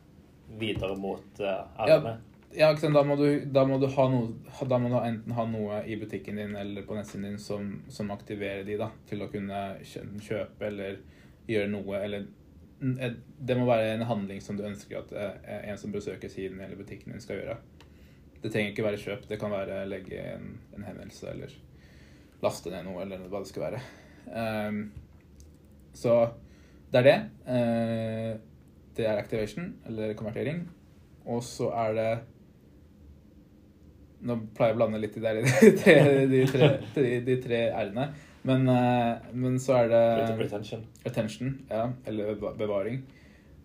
[0.59, 2.17] videre mot uh, Ja.
[2.55, 2.95] Ja, ikke sant?
[2.95, 4.29] Da må, du, da, må du ha noe,
[4.69, 8.13] da må du enten ha noe i butikken din eller på nettsiden din som, som
[8.15, 11.01] aktiverer de da, til å kunne kjøpe eller
[11.51, 11.99] gjøre noe.
[12.05, 12.29] Eller,
[12.79, 16.79] det må være en handling som du ønsker at eh, en som besøker siden eller
[16.79, 17.57] butikken din skal gjøre.
[18.45, 19.23] Det trenger ikke være kjøp.
[19.25, 21.53] Det kan være legge en, en henvendelse eller
[22.45, 23.79] laste ned noe eller hva det skal være.
[24.29, 24.83] Um,
[25.97, 26.17] så
[26.93, 27.15] det er det.
[27.47, 28.35] Uh,
[28.95, 30.61] det er activation, eller konvertering.
[31.25, 32.09] Og så er det
[34.25, 35.95] Nå pleier jeg å blande litt i der, de tre,
[36.29, 38.05] de tre, de, de tre r-ene.
[38.45, 40.05] Men, uh, men så er det
[40.39, 40.85] retention.
[41.05, 43.01] retention ja, eller bevaring.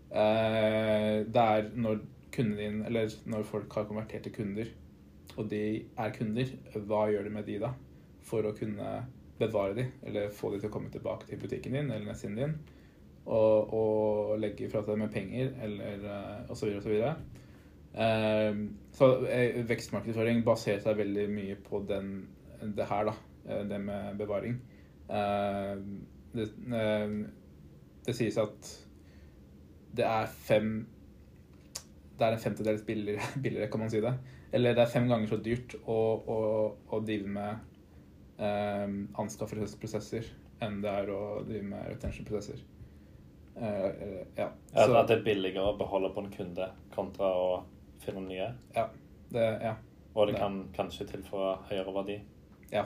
[0.09, 2.01] Uh, det er når
[2.35, 4.69] kunden din, eller når folk har konvertert til kunder,
[5.37, 5.63] og de
[5.99, 6.53] er kunder,
[6.87, 7.73] hva gjør du med de da?
[8.27, 8.91] For å kunne
[9.41, 12.57] bevare de, eller få de til å komme tilbake til butikken din eller nettsiden din,
[13.31, 16.67] og, og legge fra seg med penger, eller osv.
[16.67, 17.15] videre og så videre.
[17.91, 18.61] Eh,
[19.27, 22.13] eh, vekstmarkedsføring baserer seg veldig mye på den,
[22.77, 23.17] det her, da.
[23.49, 24.61] eh, Det med bevaring.
[25.11, 25.75] Eh,
[26.35, 27.17] det, eh,
[28.07, 28.71] det sies at
[29.97, 30.87] det er fem
[32.21, 34.13] Det er en femtedels billigere, billigere, kan man si det.
[34.53, 35.97] Eller det er fem ganger så dyrt å,
[36.29, 36.39] å,
[36.93, 37.63] å drive med
[38.41, 38.89] eh,
[39.23, 40.29] anskaffelsesprosesser
[40.61, 42.61] enn det er å drive med retention-prosesser.
[43.57, 44.51] Eh, eh, ja.
[44.75, 47.63] Så- at det er billigere å beholde på en kunde kontra å
[48.05, 48.51] finne nye.
[49.31, 49.75] det, ja.
[50.15, 52.21] Og det Det- kan kanskje tilføre høyere verdi.
[52.73, 52.85] Ja.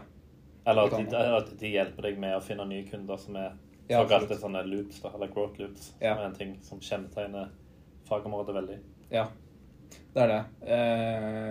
[0.66, 3.52] Eller at de, at de hjelper deg med å finne nye kunder som er
[3.88, 5.92] Ja, såkalte sånne loops, da, eller growth loops.
[6.00, 6.14] Ja.
[6.14, 7.50] Som er en ting som kjennetegner
[8.08, 8.78] fagområdet veldig.
[9.14, 9.29] Ja,
[10.14, 10.40] det er det.
[10.74, 11.50] Eh,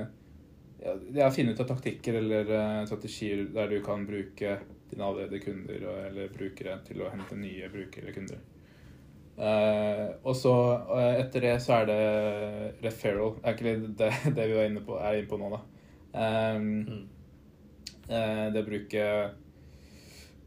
[0.83, 4.57] ja, jeg har funnet ut av taktikker eller eh, strategier der du kan bruke
[4.91, 8.41] dine allerede kunder eller brukere til å hente nye brukere eller kunder.
[9.33, 10.53] Eh, og så
[10.97, 12.01] eh, etter det så er det
[12.83, 13.37] referral.
[13.39, 15.63] Det Er ikke det det, vi var inne på, er inne på nå, da.
[16.13, 17.07] Eh, Mm.
[18.09, 19.05] eh, det å bruke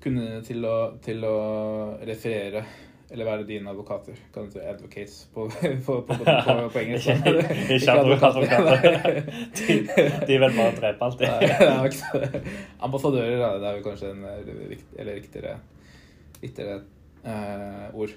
[0.04, 1.36] kundene til å, til å
[2.06, 2.62] referere
[3.10, 4.18] eller være dine advokater.
[4.34, 5.46] Kan du si advocates på,
[5.86, 6.16] på, på,
[6.72, 7.08] på, engelsk?
[7.08, 9.20] Ikke, ikke advokater.
[9.58, 9.76] De,
[10.26, 11.26] de vil bare drepe alt, de.
[11.26, 12.40] er
[12.80, 13.50] Ambassadører, da.
[13.58, 15.58] Det er vel kanskje en eh, rikt- eller riktigere,
[16.42, 16.80] riktigere
[17.26, 18.16] uh, ord.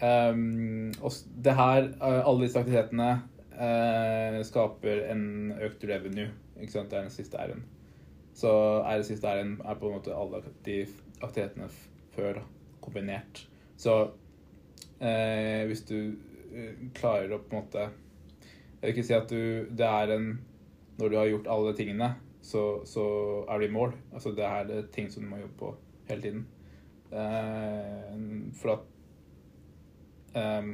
[0.00, 1.12] Um, og
[1.44, 3.10] det her, eh, alle disse aktivitetene
[3.52, 6.32] uh, skaper en økt revenue.
[6.60, 6.90] Ikke sant?
[6.90, 7.62] Det er den siste R-en.
[8.34, 10.82] Så r-siste R-en er på en måte alle de
[11.20, 11.68] aktivitetene
[12.16, 12.44] før da,
[12.80, 13.44] kombinert.
[13.80, 13.96] Så
[15.00, 15.96] eh, hvis du
[16.52, 20.30] eh, klarer å på en måte Jeg vil ikke si at du Det er en
[21.00, 22.10] Når du har gjort alle tingene,
[22.44, 23.04] så, så
[23.48, 23.94] er du i mål.
[24.12, 25.70] Altså det er det ting som du må jobbe på
[26.10, 26.42] hele tiden.
[27.08, 28.18] Eh,
[28.60, 30.68] for at eh,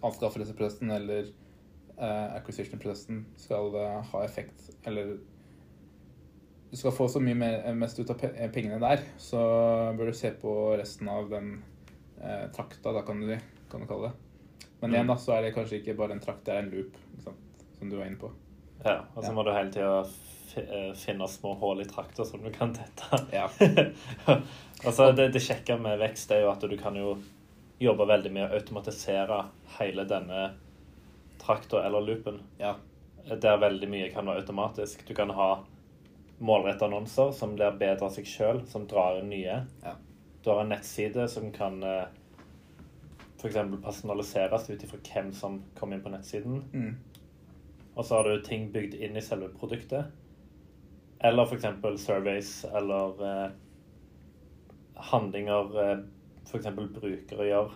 [0.00, 5.18] anskaffelsesprosessen eller eh, acquisition-prosessen skal eh, ha effekt, eller
[6.70, 8.20] du skal få så mye mer, mest ut av
[8.52, 9.40] pengene der, så
[9.96, 11.58] bør du se på resten av den
[12.22, 13.36] eh, trakta, da kan du,
[13.70, 14.64] kan du kalle det.
[14.80, 16.96] Men igjen da, så er det kanskje ikke bare en trakt, det er en loop,
[17.78, 18.30] som du var inne på.
[18.84, 19.34] Ja, og så Ja.
[19.34, 20.04] må du hele tida
[20.96, 23.18] finne små hull i trakta som du kan tette.
[23.32, 23.48] Ja.
[24.84, 27.16] altså, det, det kjekke med vekst er jo at du kan jo
[27.82, 29.42] jobbe veldig med å automatisere
[29.78, 30.46] hele denne
[31.42, 32.40] trakta eller loopen.
[32.58, 32.76] Ja.
[33.26, 35.02] Der veldig mye kan være automatisk.
[35.08, 35.50] Du kan ha
[36.38, 39.58] målrettede annonser som blir bedre av seg sjøl, som drar inn nye.
[39.82, 39.94] Ja.
[40.46, 42.04] Du har en nettside som kan uh,
[43.40, 43.56] f.eks.
[43.82, 46.60] personaliseres ut ifra hvem som kommer inn på nettsiden.
[46.70, 46.92] Mm.
[47.96, 50.12] Og så har du ting bygd inn i selve produktet.
[51.18, 51.66] Eller f.eks.
[51.98, 53.50] surveys eller uh,
[55.10, 55.98] handlinger uh,
[56.46, 56.70] f.eks.
[56.78, 57.74] brukere gjør,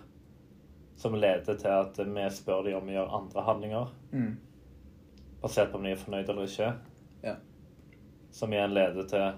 [0.95, 4.37] som leder til at vi spør dem om å gjøre andre handlinger, Mm.
[5.43, 6.71] basert på om de er fornøyd eller ikke.
[7.27, 7.35] Ja.
[8.31, 9.31] Som igjen leder til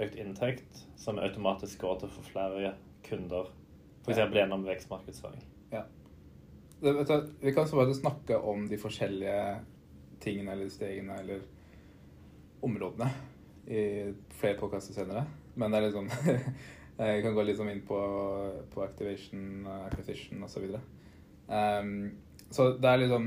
[0.00, 2.74] økt inntekt, som automatisk går til å få flere
[3.06, 3.52] kunder.
[4.04, 4.18] F.eks.
[4.18, 4.28] Ja.
[4.28, 5.44] gjennom vekstmarkedsføring.
[6.84, 9.60] Det, vet du, vi kan så bare snakke om de forskjellige
[10.20, 11.44] tingene eller stegene eller
[12.64, 13.08] områdene
[13.64, 13.84] i
[14.36, 15.22] flere podkaster senere.
[15.56, 16.10] Men det er litt sånn
[17.08, 18.00] Jeg kan gå sånn inn på,
[18.70, 20.76] på activation, acquisition osv.
[21.48, 21.94] Um,
[22.54, 23.26] så det er litt sånn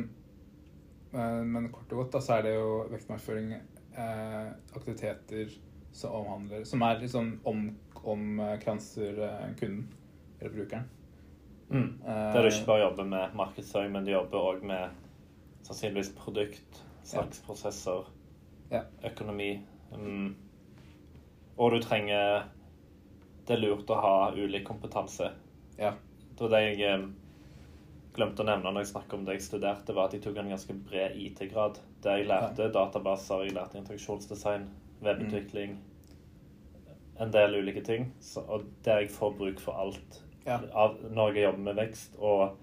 [1.11, 5.51] eh, Men kort og godt da, så er det jo vekstmarkedsføring eh, aktiviteter
[5.91, 7.63] som omhandler Som er litt sånn om,
[8.03, 9.87] omkranser eh, kunden
[10.39, 10.89] eller brukeren.
[11.69, 12.01] Mm.
[12.05, 14.89] Eh, Der du ikke bare jobber med markedsføring, men du jobber òg med
[15.67, 18.05] sannsynligvis produkt, salgsprosesser,
[18.71, 18.81] Ja.
[19.03, 19.61] økonomi.
[19.95, 20.35] Mm.
[21.57, 22.43] Og du trenger
[23.47, 25.29] Det er lurt å ha ulik kompetanse.
[25.79, 25.93] Ja.
[26.35, 27.05] Det var det jeg eh,
[28.13, 30.49] glemte å nevne når jeg snakket om det jeg studerte, var at jeg tok en
[30.49, 31.79] ganske bred IT-grad.
[32.03, 34.67] Der jeg lærte databaser, jeg lærte interaksjonsdesign,
[35.03, 35.77] webutvikling,
[37.19, 38.11] en del ulike ting.
[38.19, 40.59] Så, og der jeg får bruk for alt Ja.
[40.73, 42.15] av, når jeg jobber med vekst.
[42.19, 42.57] Og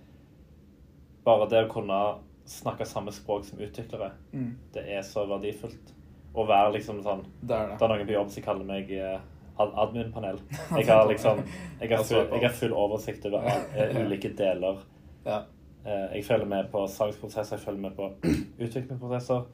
[1.24, 1.98] bare det å kunne
[2.46, 4.56] snakke samme språk som utviklere, Mm.
[4.74, 5.92] det er så verdifullt.
[6.34, 7.78] Å være liksom sånn Det er det.
[7.78, 9.20] Det er noen på jobb som kaller meg eh,
[9.58, 10.40] admin-panel.
[10.78, 11.42] Jeg har liksom
[11.80, 13.44] jeg har, full, jeg har full oversikt over
[13.76, 14.78] eh, ulike deler.
[15.24, 15.42] Ja.
[15.86, 18.10] Eh, jeg følger med på salgsprosesser, jeg følger med på
[18.64, 19.44] utviklingsprosesser.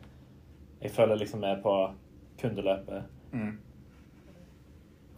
[0.83, 1.75] Jeg følger liksom med på
[2.41, 3.05] kundeløpet.
[3.33, 3.53] Mm.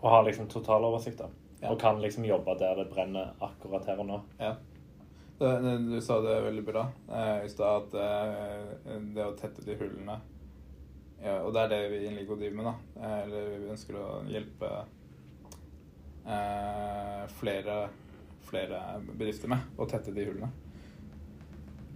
[0.03, 1.19] Og har liksom totaloversikt.
[1.19, 1.31] da.
[1.63, 1.71] Ja.
[1.71, 4.21] Og kan liksom jobbe der det brenner akkurat her og nå.
[4.39, 4.55] Ja.
[5.39, 9.75] Det, du sa det veldig bra eh, i stad, at eh, det å tette de
[9.75, 10.21] hullene
[11.23, 12.75] ja, Og det er det vi i Inligo driver med, da.
[13.01, 14.71] Eh, eller vi ønsker å hjelpe
[16.27, 17.77] eh, flere,
[18.47, 20.51] flere bedrifter med å tette de hullene.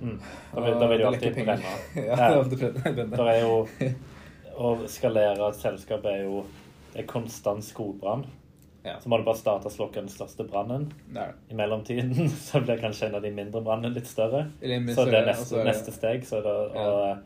[0.00, 0.18] Mm.
[0.52, 1.74] Da vil, da vil de alltid brenne.
[2.08, 3.26] ja, det er alltid brenne.
[3.26, 3.66] Er jo
[4.56, 6.42] Å skalere et selskap er jo
[6.96, 8.24] en er konstant skogbrann.
[8.86, 8.94] Ja.
[9.02, 10.88] Så må du bare starte å slukke den største brannen.
[11.50, 14.46] I mellomtiden så blir kanskje en av de mindre brannene litt større.
[14.62, 16.24] Så det er neste, så det- neste steg.
[16.28, 17.16] Så er det å Ja.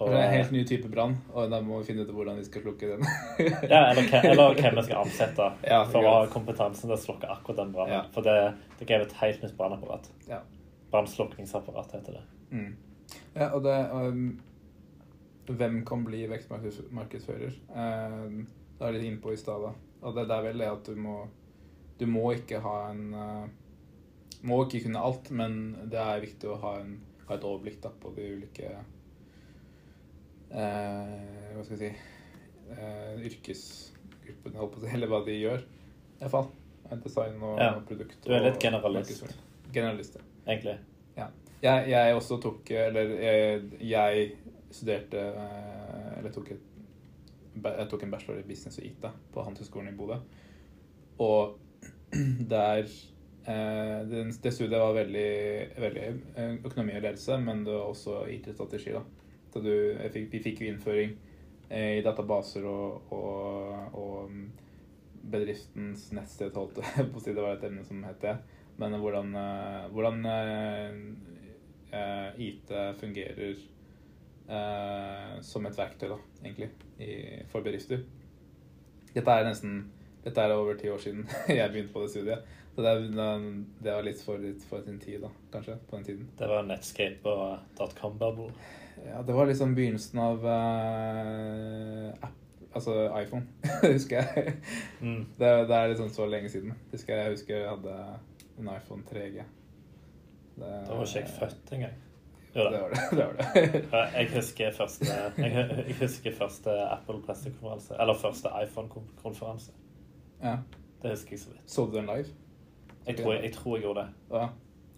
[0.00, 2.38] Og, Det er en helt ny type brann, og da må vi finne ut hvordan
[2.38, 3.02] vi skal slukke den.
[3.68, 7.28] ja, eller, eller hvem vi skal ansette Ja, for å ha kompetansen til å slukke
[7.28, 7.92] akkurat den brannen.
[7.98, 8.06] Ja.
[8.14, 10.08] For det, det krever et helt nytt brannapparat.
[10.30, 10.38] Ja.
[10.94, 12.22] Brannslukningsapparat heter det.
[12.50, 12.70] Mm.
[13.34, 14.40] Ja, og det um,
[15.58, 17.54] Hvem kan bli vekstmarkedsfører?
[17.74, 18.46] Um,
[18.78, 19.62] det er litt innpå i stad.
[19.64, 19.72] da.
[20.02, 21.16] Og det, det er vel det at du må
[22.00, 23.46] Du må ikke ha en uh,
[24.48, 25.58] Må ikke kunne alt, men
[25.92, 26.94] det er viktig å ha, en,
[27.28, 28.70] ha et overblikk da, på de ulike
[30.54, 31.90] uh, Hva skal jeg si
[32.72, 35.60] uh, Yrkesgruppene, holdt på å si, eller hva de gjør.
[35.66, 36.48] I hvert fall.
[37.04, 37.74] Design og Ja.
[37.86, 38.16] produkt.
[38.24, 39.26] Du er litt generalist.
[39.74, 40.24] Generalist, ja.
[40.46, 40.78] Egentlig.
[41.60, 44.30] Jeg, jeg også tok Eller jeg, jeg
[44.70, 46.66] studerte eh, Eller tok et
[47.60, 50.20] jeg tok en bachelor i business og IT på Handelshøyskolen i Bodø.
[51.20, 51.56] Og
[52.52, 55.32] der eh, det, studiet var veldig,
[55.82, 58.94] veldig eh, økonomi og ledelse, men det var også IT-strategi.
[58.94, 59.02] da.
[59.50, 59.72] Så du,
[60.14, 61.16] fikk, vi fikk jo innføring
[61.74, 64.46] i databaser og, og, og mm,
[65.34, 67.34] bedriftens nettsted, holdt jeg på å si.
[67.34, 68.36] Det var et emne som het det.
[68.78, 69.34] Men hvordan,
[69.90, 70.22] hvordan
[72.46, 73.58] IT fungerer
[75.46, 77.10] som et verktøy, da, egentlig, i,
[77.52, 78.02] for bedrifter.
[79.14, 79.80] Dette er nesten
[80.24, 82.42] dette er over ti år siden jeg begynte på det studiet.
[82.74, 83.46] Så det, er-
[83.82, 86.26] det var litt for, litt for sin tid, da, kanskje, på den tiden.
[86.38, 88.50] Det var Netscape og dotcom-bubble.
[89.06, 92.36] Ja, det var liksom begynnelsen av uh, app,
[92.76, 93.46] altså iPhone,
[93.94, 94.54] husker jeg.
[95.00, 95.22] Mm.
[95.40, 96.74] Det, det er liksom så lenge siden.
[96.92, 97.96] Husker jeg, jeg husker jeg hadde
[98.60, 99.40] en iPhone 3G.
[100.60, 101.96] Det, Da var ikke jeg født engang.
[102.54, 102.98] Jo Det var det.
[103.10, 104.18] det, var det.
[104.18, 105.06] Jeg husker første,
[105.38, 107.94] jeg, husker første Apple-pressekonferanse.
[108.00, 109.72] Eller første iPhone-konferanse.
[110.42, 110.56] ja.
[111.02, 111.70] Det husker jeg så vidt.
[111.70, 112.26] Så du den live?
[113.06, 114.08] Jeg tror jeg, jeg, tror jeg gjorde det.
[114.32, 114.46] Ja.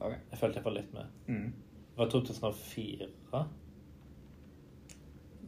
[0.01, 0.17] Okay.
[0.31, 1.05] Jeg følte jeg var litt med.
[1.27, 1.53] Mm.
[1.93, 3.07] Det var 2004.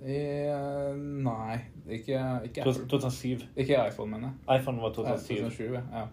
[0.04, 2.86] Eh, nei, ikke, ikke Apple.
[2.88, 3.38] 2007.
[3.56, 4.60] Ikke iPhone, mener jeg.
[4.60, 5.34] iPhone var Ja, 2007.
[5.36, 6.06] 2007, ja.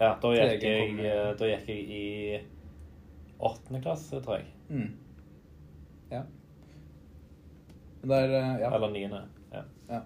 [0.00, 2.38] Ja, da gikk, jeg, eh, da gikk jeg i
[3.46, 4.46] åttende klasse, tror jeg.
[4.68, 4.90] Mm.
[6.10, 6.24] Ja.
[8.00, 8.72] Men det er eh, Ja.
[8.74, 9.22] Eller niende.
[9.52, 10.02] Ja.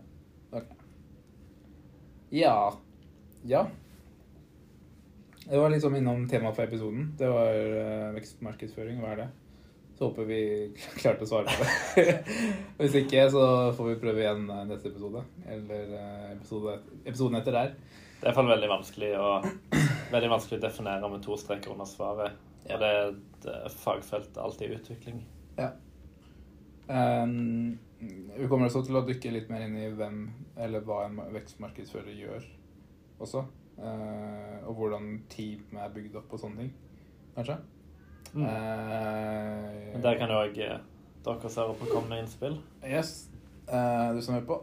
[2.35, 2.81] Ja.
[3.42, 3.66] Ja.
[5.44, 7.12] Det var liksom innom temaet for episoden.
[7.18, 8.97] Det var uh, vekstmarkedsføring.
[9.03, 9.27] Hva er det?
[9.99, 10.40] Så håper vi
[11.03, 12.14] klarte å svare på det.
[12.81, 13.44] Hvis ikke, så
[13.77, 15.23] får vi prøve igjen eh, neste episode.
[15.47, 15.92] Eller
[16.33, 17.77] episode, episoden etter der.
[17.77, 19.29] Det er iallfall veldig vanskelig å
[20.14, 22.35] Veldig vanskelig å definere med to streker under svaret.
[22.64, 22.74] Ja.
[22.74, 25.24] Og det er et eh, fagfelt alltid i utvikling.
[26.88, 27.79] Um,
[28.37, 30.27] vi kommer også til å dykke litt mer inn i hvem
[30.61, 32.48] eller hva en vekstmarkedsfører gjør
[33.24, 33.44] også.
[33.79, 36.74] Uh, og hvordan team er bygd opp og sånne ting,
[37.35, 37.57] kanskje.
[38.35, 38.44] Mm.
[38.44, 42.61] Uh, Men der kan jo òg dere som hører på, komme med innspill.
[42.85, 43.31] Yes.
[43.66, 44.61] Uh, du som hører på,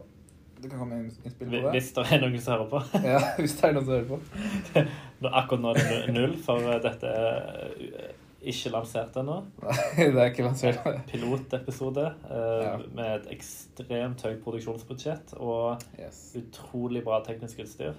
[0.62, 1.62] du kan komme med innspill på det.
[1.74, 2.82] Hvis det er noen som hører på.
[3.12, 4.86] ja, hvis det er noen som hører på.
[5.30, 8.10] Akkurat nå er det null, for eh, dette er eh,
[8.52, 9.36] ikke lansert ennå.
[9.62, 10.80] Nei, det er ikke lansert.
[11.10, 12.76] Pilotepisode eh, Ja.
[12.96, 16.22] med et ekstremt høyt produksjonsbudsjett og Yes.
[16.40, 17.94] utrolig bra teknisk utstyr.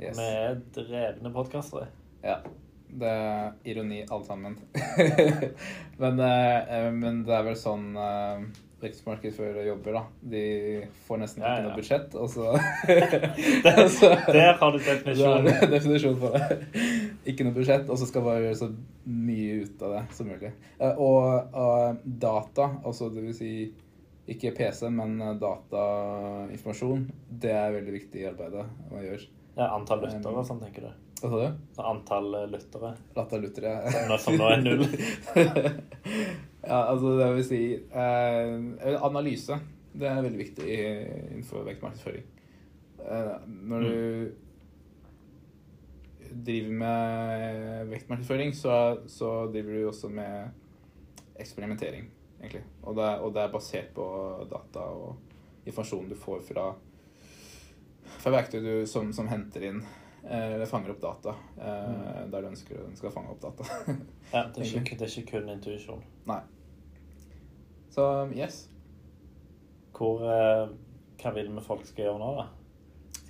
[0.00, 0.18] yes.
[0.18, 1.86] Er drevne podkastere.
[2.24, 2.40] Ja.
[2.86, 4.58] Det er ironi, alle sammen.
[6.02, 7.88] men, eh, men det er vel sånn
[8.82, 10.02] vekstmarkedsførere jobber, da.
[10.20, 10.42] De
[11.06, 11.62] får nesten ikke ja.
[11.64, 12.50] noe budsjett, og så
[13.64, 13.80] Der,
[14.36, 15.70] der har du Det definisjonen.
[15.72, 16.58] definisjon på det.
[17.32, 18.68] Ikke noe budsjett, og så skal bare gjøre så
[19.08, 20.52] mye ut av det som mulig.
[20.78, 23.50] Eh, Og, og data, altså det vil si
[24.26, 27.08] ikke PC, men eh, datainformasjon,
[27.42, 29.26] det er veldig viktig i arbeidet man gjør.
[29.56, 30.94] Ja, antall lyttere og sånn, tenker du.
[31.16, 31.60] Hva sa du?
[31.80, 33.70] Antall eh, lyttere Latter lyttere.
[34.20, 34.82] som nå er null.
[36.66, 39.58] Ja, altså det vil si eh, Analyse.
[39.96, 42.26] Det er veldig viktig innenfor vektmarkedsføring.
[43.06, 44.28] Eh, når du
[46.44, 50.48] driver med vektmarkedsføring, så, så driver du også med
[51.38, 52.64] eksperimentering, egentlig.
[52.82, 54.08] Og det, og det er basert på
[54.50, 55.16] data og
[55.66, 56.66] informasjonen du får fra,
[58.18, 59.80] fra verktøy du, som, som henter inn
[60.24, 63.66] eh, eller fanger opp data eh, der du ønsker den skal fange opp data.
[64.32, 66.04] Ja, det, er ikke, det er ikke kun intuisjon.
[67.96, 68.66] Så yes.
[69.96, 70.66] Hvor, eh,
[71.22, 72.48] hva vil vi folk skal gjøre nå, da?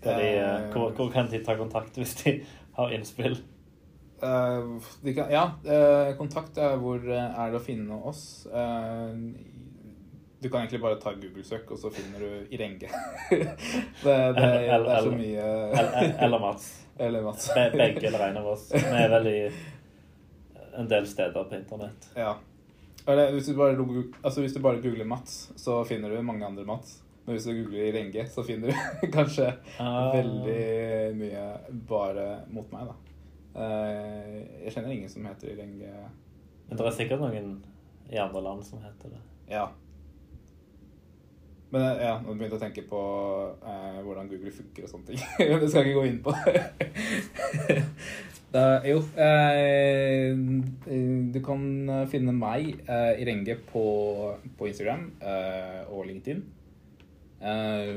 [0.02, 2.40] De, eh, Eh, hvor, hvor kan de ta kontakt hvis de
[2.79, 3.38] har innspill?
[4.22, 4.72] Eh,
[5.05, 8.24] de kan, ja, eh, kontakt er hvor er det å finne oss.
[8.50, 9.14] Eh,
[10.42, 12.90] du kan egentlig bare ta Google-søk, og så finner du Irenge.
[13.31, 13.46] det,
[14.02, 16.66] det, det, er så mye Eller, eller Mats.
[16.98, 17.48] Eller Mats.
[17.79, 18.68] Begge eller en av oss.
[18.74, 19.38] Vi er vel i
[20.76, 22.11] en del steder på internett.
[22.18, 22.35] Ja.
[23.07, 23.77] Eller, hvis, du bare,
[24.25, 27.03] altså, hvis du bare googler Mats, så finner du mange andre Mats.
[27.27, 30.12] Men hvis du googler Renge, så finner du kanskje Ah.
[30.14, 31.47] veldig mye
[31.88, 32.95] bare mot meg, da.
[33.57, 34.37] Eh,
[34.67, 35.94] jeg kjenner ingen som heter Renge.
[36.69, 37.57] Men det er sikkert noen
[38.11, 39.23] i andre land som heter det.
[39.50, 39.69] Ja.
[41.71, 43.00] Men eh, ja, nå begynte jeg å tenke på
[43.59, 45.23] eh, hvordan Google funker og sånne ting.
[45.50, 46.35] Men det skal jeg ikke gå inn på.
[48.57, 50.33] Da, jo, eh,
[51.35, 51.63] du kan
[52.11, 53.85] finne meg, eh, Irenge, på,
[54.59, 56.42] på Instagram eh, og LinkedIn.
[57.40, 57.92] Eh,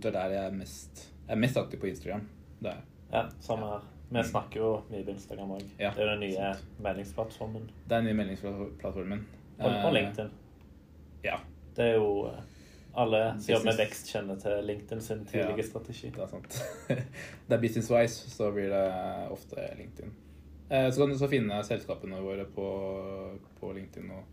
[0.00, 2.24] det er der jeg er mest, jeg er mest aktiv på Instagram.
[2.62, 2.82] Det er.
[3.12, 3.84] Ja, samme her.
[4.06, 5.62] Vi snakker jo mye på Instagram òg.
[5.82, 6.50] Ja, det er jo den nye
[6.84, 7.64] meldingsplattformen.
[7.88, 9.24] Det er den nye meldingsplattformen.
[9.58, 10.30] Og, og Eh, LinkedIn.
[11.24, 11.40] Ja,
[11.76, 12.42] Det er jo eh,
[12.96, 15.68] Alle som jobber med vekst, kjenner til LinkedIn sin tidlige Ja.
[15.68, 16.10] strategi.
[16.14, 16.56] det er sant.
[17.48, 18.84] det er business-wise, så blir det
[19.34, 20.12] ofte LinkedIn.
[20.70, 22.68] Eh, Så kan du så finne selskapene våre på,
[23.60, 24.24] på LinkedIn og,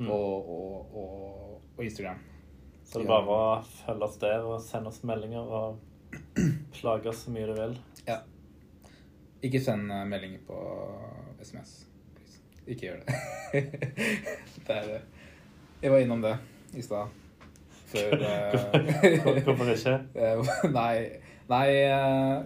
[0.00, 0.06] Mm.
[0.10, 0.94] og, og,
[1.76, 2.18] og, Instagram.
[2.84, 5.80] Så det er bare å følge oss der og sende oss meldinger og
[6.78, 7.74] plage oss så mye du vil.
[8.06, 8.20] Ja.
[9.42, 10.56] Ikke send eh, meldinger på
[11.42, 11.74] SMS.
[12.66, 13.18] Ikke gjør det.
[14.66, 15.00] det er, det.
[15.82, 16.36] jeg var innom det
[16.78, 17.08] i stad.
[17.90, 19.98] Før eh, Hvorfor ikke?
[20.22, 20.96] Eh, Nei,
[21.50, 22.42] nei eh,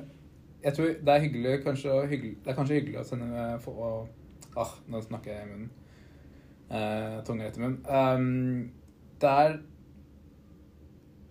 [0.65, 3.91] Jeg tror det er hyggelig kanskje, hyggelig, Det er kanskje hyggelig å sende for å
[4.55, 5.71] Ah, nå snakker jeg i munnen.
[6.71, 7.81] Uh, tunga rett i munnen.
[7.91, 8.73] Um,
[9.21, 9.57] det er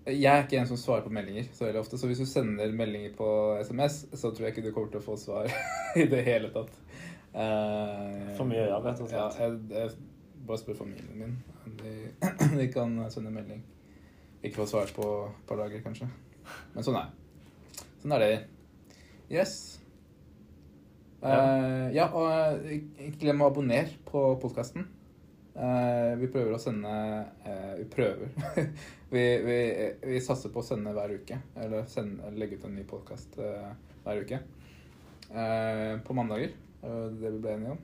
[0.05, 2.73] Jeg er ikke en som svarer på meldinger så veldig ofte, så hvis du sender
[2.75, 3.27] meldinger på
[3.63, 5.47] SMS, så tror jeg ikke du kommer til å få svar
[6.01, 6.75] i det hele tatt.
[7.31, 9.39] Uh, For mye gjøre, rett og slett.
[9.39, 11.37] Ja, jeg, jeg bare spør familien min.
[11.79, 11.93] De,
[12.59, 13.63] de kan sende melding.
[14.43, 16.09] Ikke få svar på et par dager, kanskje.
[16.73, 17.85] Men sånn er det.
[18.01, 18.33] Sånn er det.
[19.31, 19.53] Yes.
[21.23, 22.27] Uh, ja, og
[22.67, 24.89] eh, ikke glem å abonnere på podkasten.
[26.19, 26.91] vi prøver å sende
[27.45, 28.33] uh, Vi prøver.
[29.13, 29.57] vi, vi,
[30.11, 31.39] vi satser på å sende hver uke.
[31.55, 34.41] Eller sende, legge ut en ny podkast hver uke.
[35.33, 36.49] Eh, på mandager.
[36.83, 37.77] Uh, det vi ble enige om.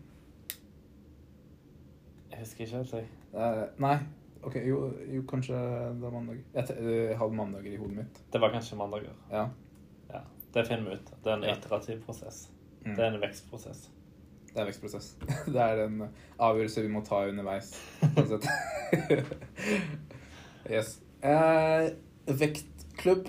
[2.32, 3.08] Jeg husker ikke helt, jeg.
[3.34, 3.96] Eh, nei.
[4.44, 5.58] Ok, jo, jo kanskje
[6.00, 6.38] det er mandag.
[6.54, 8.22] Jeg, jeg hadde mandager i hodet mitt.
[8.34, 9.16] Det var kanskje mandager.
[9.32, 9.48] Ja.
[10.14, 10.22] Ja,
[10.54, 11.12] Det finner vi ut.
[11.24, 12.50] Det er en iterativ prosess.
[12.86, 12.96] Mm.
[12.96, 13.90] Det er en vekstprosess.
[14.48, 15.10] Det er en vekstprosess.
[15.54, 16.08] Det er en
[16.40, 17.74] avgjørelse vi må ta underveis.
[20.76, 20.96] yes.
[21.22, 21.92] Eh,
[22.40, 23.28] vektklubb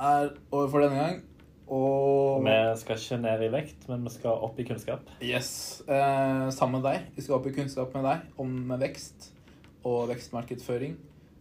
[0.00, 1.26] er over for denne gang.
[1.70, 5.06] Og Vi skal ikke ned i vekt, men vi skal opp i kunnskap.
[5.22, 5.82] Yes.
[5.86, 7.04] Eh, sammen med deg.
[7.14, 9.30] Vi skal opp i kunnskap med deg om vekst
[9.84, 10.96] og vekstmarkedsføring.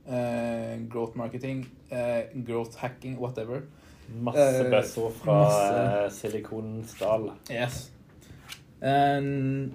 [0.10, 3.62] Uh, growth marketing, uh, growth hacking, whatever.
[4.10, 6.06] Masse Eh, buzzord fra masse.
[6.06, 7.28] eh, silikonens dal.
[7.52, 7.92] Yes.
[8.82, 9.72] Um,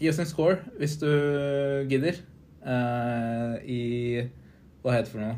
[0.00, 1.06] gi oss en score hvis du
[1.90, 2.22] gidder.
[3.66, 3.80] I
[4.82, 5.36] Hva heter det for noe?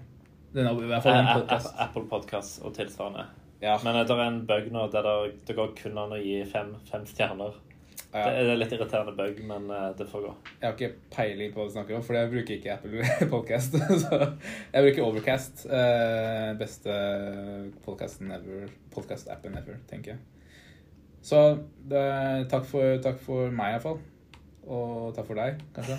[0.54, 1.74] Denne, I hvert fall en podcast.
[1.78, 3.26] Apple Podcast og tilsvarende.
[3.62, 3.74] Ja.
[3.84, 5.08] Men det er en bug nå der
[5.48, 7.56] det går kun an å gi fem, fem stjerner.
[8.12, 8.24] Ja.
[8.32, 10.30] Det er litt irriterende bug, men eh, det får gå.
[10.60, 13.04] Jeg har ikke peiling på hva du snakker om, for jeg bruker ikke Apple
[13.34, 13.74] Podcast.
[14.02, 14.18] Så
[14.72, 15.64] jeg bruker Overcast.
[15.66, 16.98] eh, beste
[17.84, 18.68] podcasten ever.
[18.94, 20.20] Podcast-appen ever, tenker jeg.
[21.28, 21.42] Så
[21.90, 22.04] det,
[22.48, 23.98] takk, for, takk for meg, iallfall.
[24.68, 25.96] Og takk for deg, kanskje.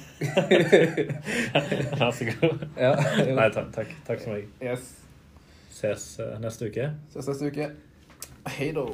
[1.99, 2.66] Vær så god.
[2.78, 2.91] ja.
[3.34, 3.70] Nei, takk.
[3.76, 4.47] Takk, takk som meg.
[4.62, 4.91] Yes.
[5.80, 6.89] Ses eh, neste uke.
[7.14, 7.70] Ses neste uke.
[8.57, 8.88] Hei då.